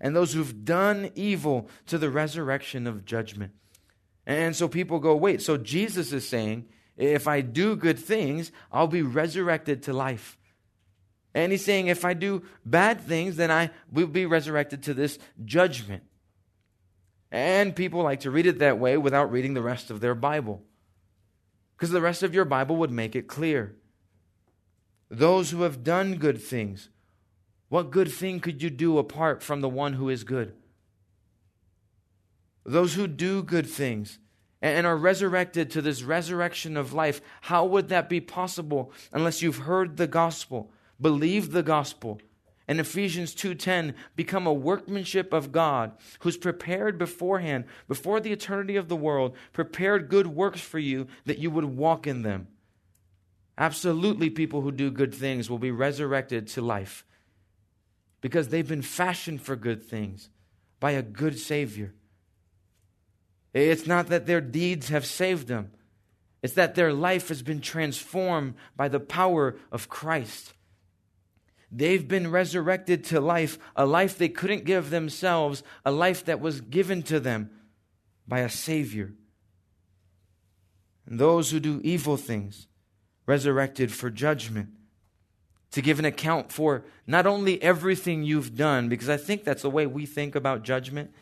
and 0.00 0.16
those 0.16 0.32
who've 0.32 0.64
done 0.64 1.10
evil 1.14 1.68
to 1.86 1.98
the 1.98 2.10
resurrection 2.10 2.86
of 2.86 3.04
judgment. 3.04 3.52
And 4.26 4.54
so 4.54 4.68
people 4.68 4.98
go, 4.98 5.16
wait, 5.16 5.42
so 5.42 5.56
Jesus 5.56 6.12
is 6.12 6.26
saying, 6.26 6.66
if 6.96 7.26
I 7.26 7.40
do 7.40 7.76
good 7.76 7.98
things, 7.98 8.52
I'll 8.70 8.86
be 8.86 9.02
resurrected 9.02 9.82
to 9.84 9.92
life. 9.92 10.38
And 11.34 11.52
he's 11.52 11.64
saying, 11.64 11.86
if 11.86 12.04
I 12.04 12.14
do 12.14 12.42
bad 12.64 13.00
things, 13.00 13.36
then 13.36 13.50
I 13.50 13.70
will 13.90 14.06
be 14.06 14.26
resurrected 14.26 14.82
to 14.84 14.94
this 14.94 15.18
judgment. 15.44 16.02
And 17.30 17.76
people 17.76 18.02
like 18.02 18.20
to 18.20 18.30
read 18.30 18.46
it 18.46 18.58
that 18.58 18.78
way 18.78 18.96
without 18.96 19.30
reading 19.30 19.54
the 19.54 19.62
rest 19.62 19.90
of 19.90 20.00
their 20.00 20.14
Bible. 20.14 20.62
Because 21.76 21.90
the 21.90 22.00
rest 22.00 22.22
of 22.22 22.34
your 22.34 22.44
Bible 22.44 22.76
would 22.76 22.90
make 22.90 23.14
it 23.14 23.28
clear. 23.28 23.76
Those 25.08 25.50
who 25.50 25.62
have 25.62 25.84
done 25.84 26.16
good 26.16 26.42
things, 26.42 26.88
what 27.68 27.90
good 27.90 28.10
thing 28.12 28.40
could 28.40 28.62
you 28.62 28.70
do 28.70 28.98
apart 28.98 29.42
from 29.42 29.60
the 29.60 29.68
one 29.68 29.94
who 29.94 30.08
is 30.08 30.24
good? 30.24 30.54
Those 32.64 32.94
who 32.94 33.06
do 33.06 33.42
good 33.42 33.66
things 33.66 34.18
and 34.60 34.86
are 34.86 34.96
resurrected 34.96 35.70
to 35.70 35.80
this 35.80 36.02
resurrection 36.02 36.76
of 36.76 36.92
life, 36.92 37.20
how 37.42 37.64
would 37.64 37.88
that 37.88 38.08
be 38.08 38.20
possible 38.20 38.92
unless 39.12 39.40
you've 39.40 39.58
heard 39.58 39.96
the 39.96 40.06
gospel, 40.06 40.70
believed 41.00 41.52
the 41.52 41.62
gospel, 41.62 42.20
and 42.70 42.78
Ephesians 42.78 43.34
2:10 43.34 43.96
become 44.14 44.46
a 44.46 44.52
workmanship 44.52 45.32
of 45.32 45.50
God 45.50 45.90
who's 46.20 46.36
prepared 46.36 46.98
beforehand 46.98 47.64
before 47.88 48.20
the 48.20 48.30
eternity 48.30 48.76
of 48.76 48.86
the 48.86 48.94
world 48.94 49.34
prepared 49.52 50.08
good 50.08 50.28
works 50.28 50.60
for 50.60 50.78
you 50.78 51.08
that 51.24 51.40
you 51.40 51.50
would 51.50 51.64
walk 51.64 52.06
in 52.06 52.22
them. 52.22 52.46
Absolutely 53.58 54.30
people 54.30 54.60
who 54.60 54.70
do 54.70 54.92
good 54.92 55.12
things 55.12 55.50
will 55.50 55.58
be 55.58 55.72
resurrected 55.72 56.46
to 56.46 56.62
life 56.62 57.04
because 58.20 58.50
they've 58.50 58.68
been 58.68 58.82
fashioned 58.82 59.42
for 59.42 59.56
good 59.56 59.82
things 59.82 60.30
by 60.78 60.92
a 60.92 61.02
good 61.02 61.40
savior. 61.40 61.92
It's 63.52 63.88
not 63.88 64.06
that 64.06 64.26
their 64.26 64.40
deeds 64.40 64.90
have 64.90 65.04
saved 65.04 65.48
them. 65.48 65.72
It's 66.40 66.54
that 66.54 66.76
their 66.76 66.92
life 66.92 67.30
has 67.30 67.42
been 67.42 67.60
transformed 67.60 68.54
by 68.76 68.86
the 68.86 69.00
power 69.00 69.56
of 69.72 69.88
Christ. 69.88 70.54
They've 71.70 72.06
been 72.06 72.30
resurrected 72.30 73.04
to 73.04 73.20
life, 73.20 73.58
a 73.76 73.86
life 73.86 74.18
they 74.18 74.28
couldn't 74.28 74.64
give 74.64 74.90
themselves, 74.90 75.62
a 75.84 75.92
life 75.92 76.24
that 76.24 76.40
was 76.40 76.60
given 76.60 77.02
to 77.04 77.20
them 77.20 77.50
by 78.26 78.40
a 78.40 78.48
Savior. 78.48 79.12
And 81.06 81.18
those 81.18 81.50
who 81.50 81.60
do 81.60 81.80
evil 81.84 82.16
things, 82.16 82.66
resurrected 83.26 83.92
for 83.92 84.10
judgment, 84.10 84.70
to 85.70 85.80
give 85.80 86.00
an 86.00 86.04
account 86.04 86.50
for 86.50 86.84
not 87.06 87.26
only 87.26 87.62
everything 87.62 88.24
you've 88.24 88.56
done, 88.56 88.88
because 88.88 89.08
I 89.08 89.16
think 89.16 89.44
that's 89.44 89.62
the 89.62 89.70
way 89.70 89.86
we 89.86 90.06
think 90.06 90.34
about 90.34 90.64
judgment. 90.64 91.12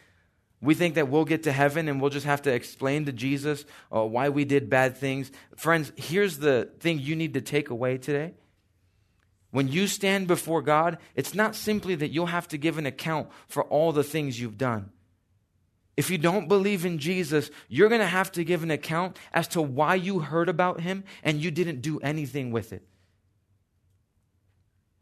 We 0.61 0.75
think 0.75 0.95
that 0.95 1.09
we'll 1.09 1.27
get 1.27 1.43
to 1.45 1.53
heaven 1.53 1.89
and 1.89 2.01
we'll 2.01 2.11
just 2.11 2.27
have 2.27 2.43
to 2.43 2.53
explain 2.53 3.05
to 3.05 3.13
Jesus 3.13 3.65
uh, 3.95 4.03
why 4.05 4.31
we 4.31 4.45
did 4.45 4.71
bad 4.71 4.97
things. 4.97 5.31
Friends, 5.57 5.93
here's 5.97 6.39
the 6.39 6.71
thing 6.81 6.99
you 6.99 7.15
need 7.15 7.35
to 7.35 7.43
take 7.43 7.69
away 7.69 7.99
today 7.99 8.33
when 9.51 9.69
you 9.69 9.87
stand 9.87 10.27
before 10.27 10.63
God, 10.63 10.99
it's 11.15 11.35
not 11.35 11.55
simply 11.55 11.95
that 11.95 12.11
you'll 12.11 12.27
have 12.27 12.49
to 12.49 12.59
give 12.59 12.79
an 12.79 12.87
account 12.87 13.29
for 13.49 13.65
all 13.65 13.93
the 13.93 14.05
things 14.05 14.41
you've 14.41 14.59
done. 14.59 14.91
If 15.97 16.11
you 16.11 16.19
don't 16.19 16.49
believe 16.49 16.85
in 16.85 16.99
Jesus, 16.99 17.51
you're 17.69 17.89
going 17.89 18.01
to 18.01 18.07
have 18.07 18.31
to 18.33 18.45
give 18.45 18.63
an 18.63 18.71
account 18.71 19.19
as 19.33 19.49
to 19.49 19.63
why 19.63 19.97
you 19.97 20.21
heard 20.21 20.49
about 20.49 20.81
him 20.81 21.03
and 21.25 21.41
you 21.41 21.51
didn't 21.51 21.81
do 21.81 21.99
anything 22.01 22.53
with 22.53 22.73
it. 22.73 22.87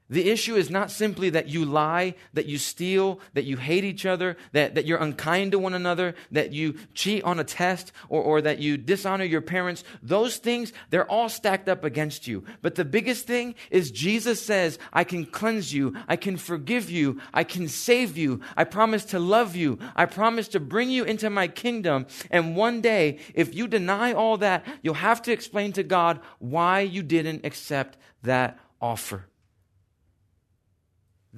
The 0.09 0.31
issue 0.31 0.55
is 0.55 0.71
not 0.71 0.93
simply 0.93 1.31
that 1.31 1.49
you 1.49 1.65
lie, 1.65 2.15
that 2.33 2.47
you 2.47 2.59
steal, 2.59 3.19
that 3.35 3.45
you 3.45 3.57
hate 3.57 3.83
each 3.83 4.07
other, 4.07 4.37
that, 4.53 4.77
that 4.77 4.87
you're 4.87 5.03
unkind 5.03 5.51
to 5.53 5.59
one 5.59 5.75
another, 5.75 6.15
that 6.31 6.53
you 6.53 6.77
cheat 6.95 7.25
on 7.25 7.41
a 7.41 7.45
test, 7.45 7.91
or, 8.09 8.23
or 8.23 8.41
that 8.41 8.61
you 8.61 8.77
dishonor 8.77 9.25
your 9.25 9.41
parents. 9.41 9.83
Those 10.03 10.37
things, 10.37 10.73
they're 10.91 11.11
all 11.11 11.29
stacked 11.29 11.69
up 11.69 11.83
against 11.83 12.29
you. 12.29 12.45
But 12.63 12.77
the 12.77 12.85
biggest 12.85 13.27
thing 13.27 13.57
is 13.71 13.91
Jesus 13.91 14.41
says, 14.41 14.79
I 14.93 15.03
can 15.03 15.27
cleanse 15.27 15.75
you, 15.75 15.97
I 16.07 16.15
can 16.15 16.37
forgive 16.37 16.89
you, 16.89 17.21
I 17.35 17.43
can 17.43 17.67
save 17.67 18.17
you, 18.17 18.41
I 18.57 18.63
promise 18.63 19.05
to 19.07 19.19
love 19.19 19.57
you, 19.57 19.79
I 19.97 20.07
promise 20.07 20.47
to 20.49 20.61
bring 20.61 20.89
you 20.89 21.03
into 21.03 21.31
my 21.31 21.49
kingdom. 21.49 22.07
And 22.31 22.55
one 22.55 22.81
day, 22.81 23.19
if 23.35 23.57
you 23.57 23.67
deny 23.67 24.13
all 24.13 24.37
that, 24.39 24.65
you'll 24.83 24.95
have 24.95 25.21
to 25.23 25.33
explain 25.33 25.73
to 25.73 25.83
God 25.83 26.21
why 26.39 26.81
you 26.81 27.03
didn't 27.03 27.45
accept 27.45 27.99
that 28.23 28.61
offer. 28.81 29.27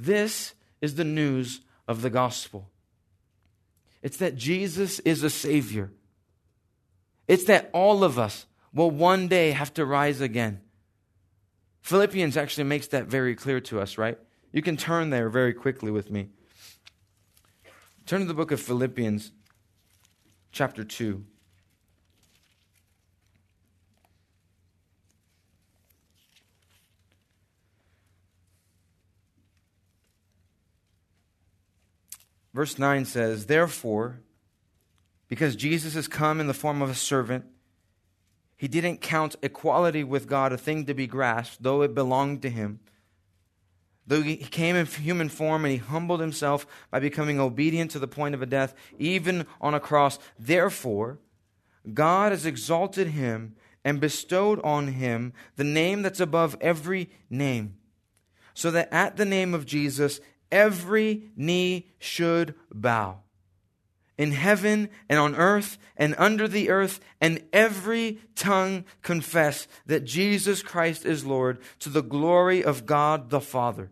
This 0.01 0.55
is 0.81 0.95
the 0.95 1.05
news 1.05 1.61
of 1.89 2.03
the 2.03 2.11
gospel. 2.11 2.71
It's 4.01 4.19
that 4.19 4.37
Jesus 4.37 5.01
is 5.01 5.25
a 5.25 5.31
Savior. 5.31 5.91
It's 7.27 7.45
that 7.45 7.69
all 7.73 8.05
of 8.05 8.17
us 8.17 8.47
will 8.73 8.93
one 8.93 9.27
day 9.27 9.51
have 9.51 9.75
to 9.75 9.85
rise 9.85 10.21
again. 10.21 10.61
Philippians 11.83 12.37
actually 12.37 12.65
makes 12.65 12.87
that 12.89 13.07
very 13.07 13.35
clear 13.35 13.61
to 13.63 13.81
us, 13.81 13.99
right? 13.99 14.19
You 14.53 14.63
can 14.63 14.77
turn 14.77 15.11
there 15.11 15.29
very 15.29 15.53
quickly 15.53 15.91
with 15.91 16.11
me. 16.11 16.29
Turn 18.07 18.21
to 18.21 18.27
the 18.27 18.35
book 18.35 18.53
of 18.53 18.61
Philippians, 18.61 19.33
chapter 20.53 20.85
2. 20.85 21.25
Verse 32.55 32.79
9 32.79 33.05
says, 33.05 33.47
Therefore, 33.47 34.21
because 35.29 35.57
Jesus 35.57 35.95
has 35.95 36.09
come 36.09 36.41
in 36.41 36.47
the 36.47 36.55
form 36.55 36.83
of 36.83 36.91
a 36.91 36.95
servant, 36.95 37.45
he 38.57 38.67
didn't 38.67 39.01
count 39.01 39.37
equality 39.43 40.03
with 40.03 40.27
God 40.27 40.53
a 40.53 40.59
thing 40.59 40.87
to 40.87 40.95
be 40.95 41.07
grasped, 41.07 41.63
though 41.63 41.83
it 41.83 41.95
belonged 41.95 42.43
to 42.43 42.51
him. 42.51 42.81
Though 44.07 44.23
he 44.23 44.37
came 44.37 44.75
in 44.75 44.87
human 44.87 45.29
form 45.29 45.65
and 45.65 45.73
he 45.73 45.79
humbled 45.79 46.21
himself 46.21 46.67
by 46.91 46.99
becoming 46.99 47.39
obedient 47.39 47.91
to 47.91 47.99
the 47.99 48.09
point 48.09 48.35
of 48.35 48.41
a 48.41 48.47
death, 48.47 48.75
even 48.99 49.47
on 49.61 49.75
a 49.75 49.81
cross. 49.81 50.19
Therefore, 50.39 51.19
God 51.93 52.33
has 52.33 52.47
exalted 52.47 53.09
him 53.09 53.55
and 53.85 54.01
bestowed 54.01 54.61
on 54.65 54.89
him 54.89 55.35
the 55.57 55.65
name 55.65 56.03
that's 56.03 56.21
above 56.21 56.57
every 56.61 57.11
name, 57.31 57.77
so 58.55 58.71
that 58.71 58.89
at 58.93 59.17
the 59.17 59.25
name 59.25 59.55
of 59.55 59.67
Jesus 59.67 60.21
every 60.51 61.31
knee 61.37 61.87
should 61.99 62.55
bow 62.73 63.21
in 64.19 64.33
heaven 64.33 64.91
and 65.09 65.19
on 65.19 65.37
earth 65.37 65.79
and 65.97 66.15
under 66.19 66.47
the 66.47 66.69
earth, 66.69 67.01
and 67.21 67.43
every 67.53 68.19
tongue 68.35 68.85
confess 69.03 69.67
that 69.87 70.05
Jesus 70.05 70.63
Christ 70.63 71.07
is 71.07 71.25
Lord 71.25 71.59
to 71.79 71.89
the 71.89 72.03
glory 72.03 72.63
of 72.63 72.85
God 72.85 73.31
the 73.31 73.41
Father. 73.41 73.91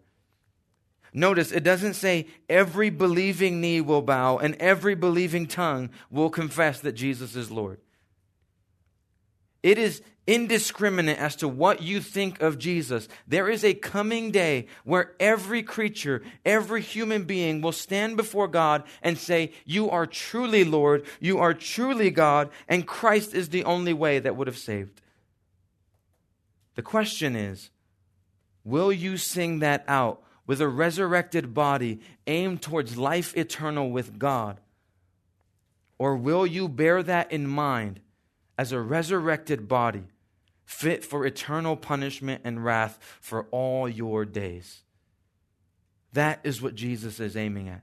Notice 1.15 1.51
it 1.51 1.65
doesn't 1.65 1.95
say 1.95 2.27
every 2.49 2.91
believing 2.91 3.61
knee 3.61 3.81
will 3.81 4.03
bow 4.03 4.37
and 4.37 4.55
every 4.57 4.95
believing 4.95 5.47
tongue 5.47 5.91
will 6.11 6.29
confess 6.29 6.81
that 6.81 6.93
Jesus 6.93 7.35
is 7.35 7.51
Lord. 7.51 7.81
It 9.63 9.79
is 9.79 10.03
indiscriminate 10.27 11.19
as 11.19 11.37
to 11.37 11.49
what 11.49 11.83
you 11.83 12.01
think 12.01 12.43
of 12.43 12.59
Jesus. 12.59 13.09
There 13.27 13.49
is 13.49 13.65
a 13.65 13.75
coming 13.75 14.31
day 14.31 14.67
where 14.85 15.13
every 15.21 15.63
creature, 15.63 16.23
every 16.45 16.83
human 16.83 17.25
being 17.25 17.61
will 17.61 17.73
stand 17.73 18.17
before 18.17 18.49
God 18.49 18.83
and 19.03 19.17
say, 19.17 19.53
You 19.65 19.89
are 19.91 20.07
truly 20.07 20.65
Lord, 20.65 21.07
you 21.21 21.39
are 21.39 21.55
truly 21.55 22.11
God, 22.11 22.51
and 22.69 22.87
Christ 22.87 23.35
is 23.35 23.51
the 23.51 23.65
only 23.65 23.93
way 23.93 24.19
that 24.19 24.37
would 24.37 24.49
have 24.49 24.59
saved. 24.59 25.01
The 26.75 26.83
question 26.83 27.37
is, 27.37 27.71
will 28.65 28.93
you 28.93 29.17
sing 29.17 29.61
that 29.61 29.85
out 29.87 30.23
with 30.47 30.61
a 30.61 30.69
resurrected 30.69 31.55
body 31.55 32.01
aimed 32.27 32.63
towards 32.63 32.99
life 32.99 33.37
eternal 33.37 33.91
with 33.91 34.19
God? 34.19 34.61
Or 35.99 36.17
will 36.17 36.47
you 36.47 36.69
bear 36.69 37.03
that 37.03 37.33
in 37.33 37.47
mind 37.47 38.01
as 38.59 38.73
a 38.73 38.81
resurrected 38.81 39.67
body? 39.69 40.05
Fit 40.67 41.05
for 41.05 41.25
eternal 41.25 41.77
punishment 41.77 42.43
and 42.45 42.63
wrath 42.63 42.99
for 43.21 43.47
all 43.51 43.89
your 43.89 44.25
days. 44.25 44.83
That 46.13 46.41
is 46.45 46.61
what 46.61 46.75
Jesus 46.75 47.21
is 47.21 47.37
aiming 47.37 47.69
at. 47.69 47.83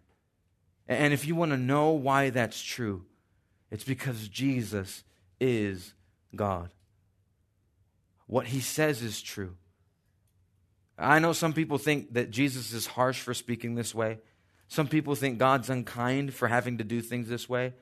And 0.87 1.13
if 1.13 1.25
you 1.25 1.33
want 1.33 1.51
to 1.51 1.57
know 1.57 1.91
why 1.91 2.29
that's 2.29 2.61
true, 2.61 3.05
it's 3.71 3.85
because 3.85 4.27
Jesus 4.27 5.03
is 5.39 5.93
God. 6.35 6.71
What 8.27 8.47
he 8.47 8.59
says 8.59 9.01
is 9.01 9.21
true. 9.21 9.55
I 10.97 11.19
know 11.19 11.33
some 11.33 11.53
people 11.53 11.77
think 11.77 12.13
that 12.13 12.31
Jesus 12.31 12.73
is 12.73 12.85
harsh 12.85 13.19
for 13.19 13.33
speaking 13.33 13.75
this 13.75 13.95
way. 13.95 14.19
Some 14.67 14.87
people 14.87 15.15
think 15.15 15.37
God's 15.37 15.69
unkind 15.69 16.33
for 16.33 16.47
having 16.47 16.77
to 16.79 16.83
do 16.83 17.01
things 17.01 17.29
this 17.29 17.47
way. 17.47 17.73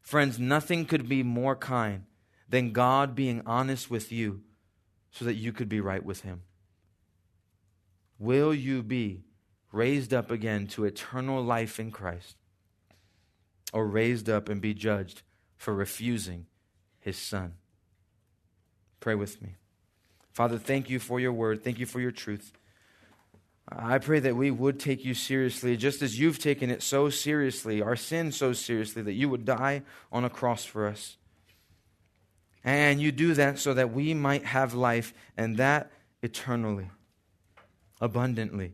Friends, 0.00 0.38
nothing 0.38 0.84
could 0.84 1.08
be 1.08 1.22
more 1.22 1.56
kind 1.56 2.04
than 2.48 2.72
God 2.72 3.14
being 3.14 3.42
honest 3.46 3.90
with 3.90 4.12
you 4.12 4.42
so 5.10 5.24
that 5.24 5.34
you 5.34 5.52
could 5.52 5.68
be 5.68 5.80
right 5.80 6.04
with 6.04 6.22
Him. 6.22 6.42
Will 8.18 8.54
you 8.54 8.82
be 8.82 9.24
raised 9.72 10.14
up 10.14 10.30
again 10.30 10.66
to 10.68 10.84
eternal 10.84 11.42
life 11.42 11.80
in 11.80 11.90
Christ 11.90 12.36
or 13.72 13.86
raised 13.86 14.28
up 14.28 14.48
and 14.48 14.60
be 14.60 14.74
judged 14.74 15.22
for 15.56 15.74
refusing 15.74 16.46
His 17.00 17.16
Son? 17.16 17.54
Pray 19.00 19.14
with 19.14 19.42
me. 19.42 19.56
Father, 20.32 20.58
thank 20.58 20.90
you 20.90 20.98
for 20.98 21.20
your 21.20 21.32
word. 21.32 21.62
Thank 21.62 21.78
you 21.78 21.86
for 21.86 22.00
your 22.00 22.10
truth. 22.10 22.52
I 23.68 23.98
pray 23.98 24.20
that 24.20 24.36
we 24.36 24.50
would 24.50 24.78
take 24.78 25.04
you 25.04 25.14
seriously, 25.14 25.76
just 25.76 26.02
as 26.02 26.18
you've 26.18 26.38
taken 26.38 26.70
it 26.70 26.82
so 26.82 27.08
seriously, 27.08 27.80
our 27.80 27.96
sin 27.96 28.30
so 28.30 28.52
seriously, 28.52 29.02
that 29.02 29.14
you 29.14 29.28
would 29.28 29.44
die 29.44 29.82
on 30.12 30.24
a 30.24 30.30
cross 30.30 30.64
for 30.64 30.86
us. 30.86 31.16
And 32.64 33.00
you 33.00 33.12
do 33.12 33.34
that 33.34 33.58
so 33.58 33.74
that 33.74 33.92
we 33.92 34.14
might 34.14 34.46
have 34.46 34.72
life, 34.72 35.12
and 35.36 35.58
that 35.58 35.92
eternally, 36.22 36.90
abundantly. 38.00 38.72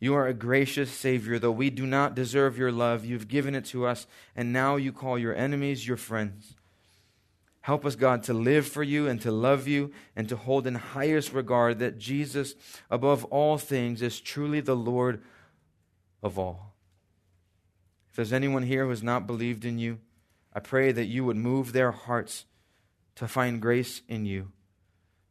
You 0.00 0.14
are 0.14 0.26
a 0.26 0.34
gracious 0.34 0.90
Savior, 0.90 1.38
though 1.38 1.52
we 1.52 1.70
do 1.70 1.86
not 1.86 2.14
deserve 2.14 2.58
your 2.58 2.72
love. 2.72 3.04
You've 3.04 3.28
given 3.28 3.54
it 3.54 3.64
to 3.66 3.86
us, 3.86 4.06
and 4.34 4.52
now 4.52 4.76
you 4.76 4.92
call 4.92 5.18
your 5.18 5.34
enemies 5.34 5.86
your 5.86 5.96
friends. 5.96 6.54
Help 7.62 7.84
us, 7.84 7.96
God, 7.96 8.22
to 8.24 8.34
live 8.34 8.66
for 8.66 8.82
you 8.82 9.08
and 9.08 9.20
to 9.22 9.32
love 9.32 9.66
you 9.66 9.90
and 10.14 10.28
to 10.28 10.36
hold 10.36 10.66
in 10.66 10.74
highest 10.76 11.32
regard 11.32 11.78
that 11.78 11.98
Jesus, 11.98 12.54
above 12.90 13.24
all 13.24 13.58
things, 13.58 14.02
is 14.02 14.20
truly 14.20 14.60
the 14.60 14.76
Lord 14.76 15.22
of 16.22 16.38
all. 16.38 16.74
If 18.08 18.16
there's 18.16 18.32
anyone 18.32 18.62
here 18.62 18.84
who 18.84 18.90
has 18.90 19.02
not 19.02 19.26
believed 19.26 19.64
in 19.64 19.78
you, 19.78 19.98
I 20.56 20.60
pray 20.60 20.90
that 20.90 21.04
you 21.04 21.22
would 21.26 21.36
move 21.36 21.74
their 21.74 21.90
hearts 21.92 22.46
to 23.16 23.28
find 23.28 23.60
grace 23.60 24.00
in 24.08 24.24
you, 24.24 24.52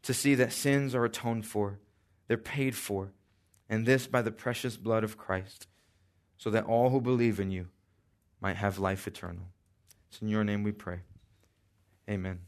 to 0.03 0.13
see 0.13 0.35
that 0.35 0.53
sins 0.53 0.93
are 0.93 1.03
atoned 1.03 1.47
for, 1.47 1.79
they're 2.27 2.37
paid 2.37 2.75
for, 2.75 3.11
and 3.67 3.87
this 3.87 4.05
by 4.05 4.21
the 4.21 4.29
precious 4.29 4.77
blood 4.77 5.03
of 5.03 5.17
Christ, 5.17 5.65
so 6.37 6.51
that 6.51 6.65
all 6.65 6.91
who 6.91 7.01
believe 7.01 7.39
in 7.39 7.49
you 7.49 7.69
might 8.39 8.57
have 8.57 8.77
life 8.77 9.07
eternal. 9.07 9.47
It's 10.11 10.21
in 10.21 10.27
your 10.27 10.43
name 10.43 10.61
we 10.61 10.71
pray. 10.71 10.99
Amen. 12.07 12.41